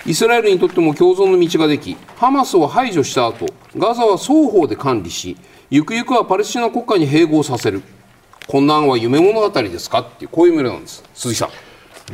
[0.07, 3.47] イスラエルにとっても共存の道ができハマスを排除した後
[3.77, 5.37] ガザは双方で管理し
[5.69, 7.83] ゆくゆくはパレスチナ国家に併合させる
[8.47, 10.01] こんなんは夢物語ですか？
[10.01, 11.03] っていうこういうメールなんです。
[11.15, 11.51] 鈴木さん。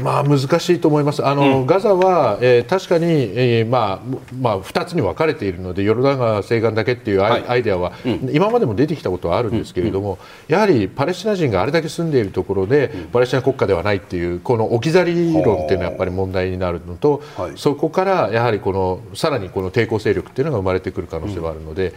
[0.03, 10.19] まあ、難しいと思います、あの、うん、ガザは、えー、確かに、えーまあまあ、2つに分かれているので、ヨルダン川西岸だけっていうアイはい、アイデアは、うん、今までも出てきたことはあるんですけれども、
[10.49, 21.93] うん、やはりパレスチナ人があれだけ住んでいるところで、パレスチナ国家ではないっていう、この置き去り論っていうのはやっぱり問題になるのと、はい、そこからやはりこのさらにこの抵抗勢力っていうのが生まれてくる可能性はあるので、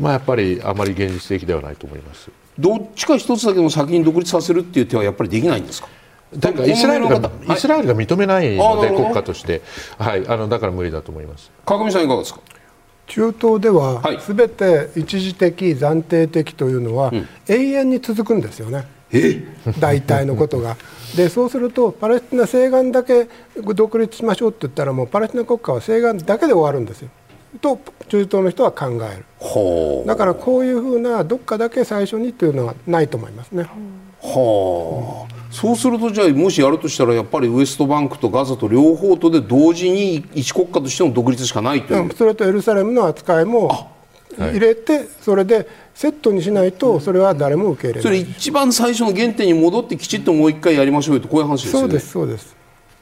[0.00, 2.30] まあ、やっぱりあまり現実的ではないと思います。
[2.58, 5.88] どっちか一つだけでも先に独立させるっていう手はやっぱりできないんですか？
[6.36, 9.62] だからイスラエルが、イスラエルが認めないので、国家として、
[9.98, 11.50] はい、あのだから無理だと思います。
[11.64, 12.40] 川上さんいかがですか？
[13.06, 17.12] 中東ではすべて一時的、暫定的というのは、
[17.48, 18.84] 永遠に続くんですよね。
[19.78, 20.76] 大体のことが。
[21.14, 23.28] でそうするとパレスチナ西岸だけ
[23.74, 27.08] 独立しましょうって言ったらもうパレスチナ国家は西岸だけで終わるんですよ。
[27.60, 27.78] と
[28.08, 29.24] 中東の人は考える。
[30.06, 33.64] だからこういうふうなどっかだけ最初にというのはないと思いますね。
[34.22, 43.90] はあ、そうするとじゃあもしやるとしたらやっぱりウエストバンクとガザと両方とで同時に一国家としての独立しかないという、それとエルサレムの扱いも
[44.38, 48.02] 入れて、それでセットにしないとそれは誰も受け入れない。
[48.02, 52.56] それ一番最初の原点に戻ってきちっともう一回やりましょうよとこういう話ですよねそうですそうです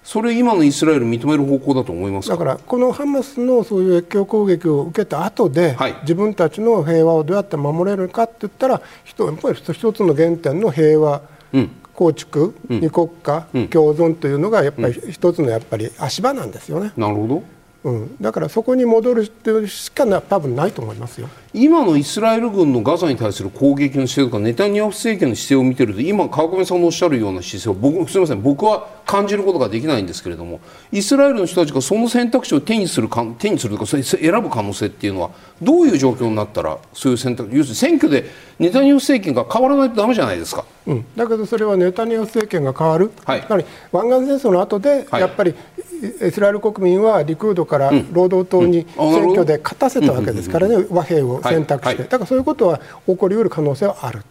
[0.04, 11.22] それ今のイスラエル認める方向だと思いますだからこのハマスのそういう越境攻撃を受けた後で、はい、自分たちの平和をどうやって守れるかって言ったらやっぱり一つの原点の平和、
[11.52, 11.70] うん。
[11.94, 16.90] 構築、うん、二国家、うん、共存というのがやっぱり一つのやっぱり足場なんですよね。
[16.96, 17.44] なるほど。
[17.84, 21.28] うん、だからそこに戻るっていうしかな多分ないと思いますよ。
[21.52, 35.30] 今のイスラエル軍のガザに対する攻撃の姿勢とかネタニヤフ政権の姿勢を見てると今川上さんのおっしゃるような姿勢を僕すみません僕は感じることができないんですけれどもイスラエルの人たちがその選択肢を手にするか手にするとか選ぶ可能性っていうのは
[35.60, 38.28] どういう状況になったらそういう選択要するに選挙で
[38.58, 43.46] ネタニヤフ政権が変わらないとだめじゃないですか、うん、だけどそれはネタニヤフ政権が変わる、はい、
[43.92, 45.54] 湾岸戦争の後でやっぱり、
[46.02, 54.22] イスラエル国民はリクードから労働党に選挙で勝たせたわけですからね、和平を選択して、だからそういうことは起こりうる可能性はある。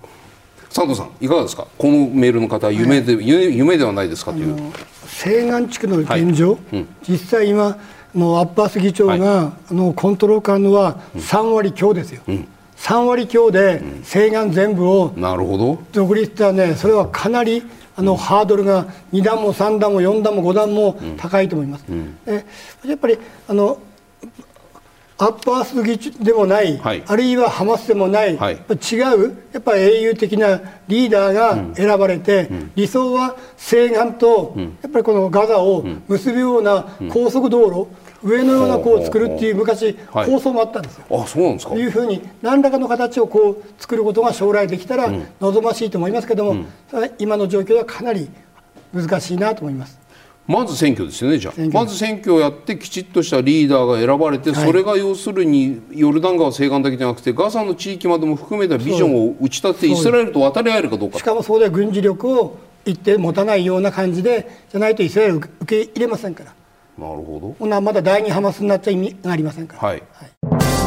[0.73, 1.67] 佐藤さんいかがですか？
[1.77, 4.55] このメールの方夢で、はい、夢ではないですかという。
[5.05, 6.77] 西岸地区の現状、はい。
[6.77, 7.77] うん、実際今
[8.15, 9.19] のアッバス議長が、はい、
[9.71, 12.47] あのコントロール感のは3割強ですよ、うん、
[12.77, 15.13] 3割強で西岸全部を
[15.91, 17.63] 独立したねそれはかなり
[17.95, 21.85] あのハードルが2段も3段も4段も5段も高いと思います。
[21.89, 22.45] うん、え
[22.85, 23.17] やっぱり
[23.47, 23.77] あの
[25.21, 37.87] アッパース議でもない、はい、あるいはハマスでもない、はい、違うやっぱり英雄的なリーダーが選ばれて、うん、理想は西岸と、うん、やっぱりこのガザを結ぶような高速道路、
[38.23, 41.05] うん、上のようなこう作るっていう昔構想もあったんですよ。
[41.11, 41.75] あそうなんですか。
[41.75, 46.65] いうふうに何らかの形をこう作ることが将来できたら望ましいと思いますけども、
[47.19, 48.27] 今の状況はかなり
[48.91, 50.00] 難しいなと思います。
[50.51, 51.61] まず選挙ですよねじゃあ。
[51.71, 61.17] まず選挙をやってきちっとしたリーダーが選ばれて、それが要するにヨルダン川西岸だけじゃなくてガザの地域までも含めたビジョンを打ち立ててイスラエルと渡り合えるかどうか。
[61.17, 66.53] しかもそこで軍事力を一定持たないような感じでじゃないとイスラエル受け入れませんから。
[66.97, 67.55] なるほど。
[67.57, 69.87] ほなまだ第二ハマスになっちゃ意味がありませんから。
[69.87, 70.80] はい、はい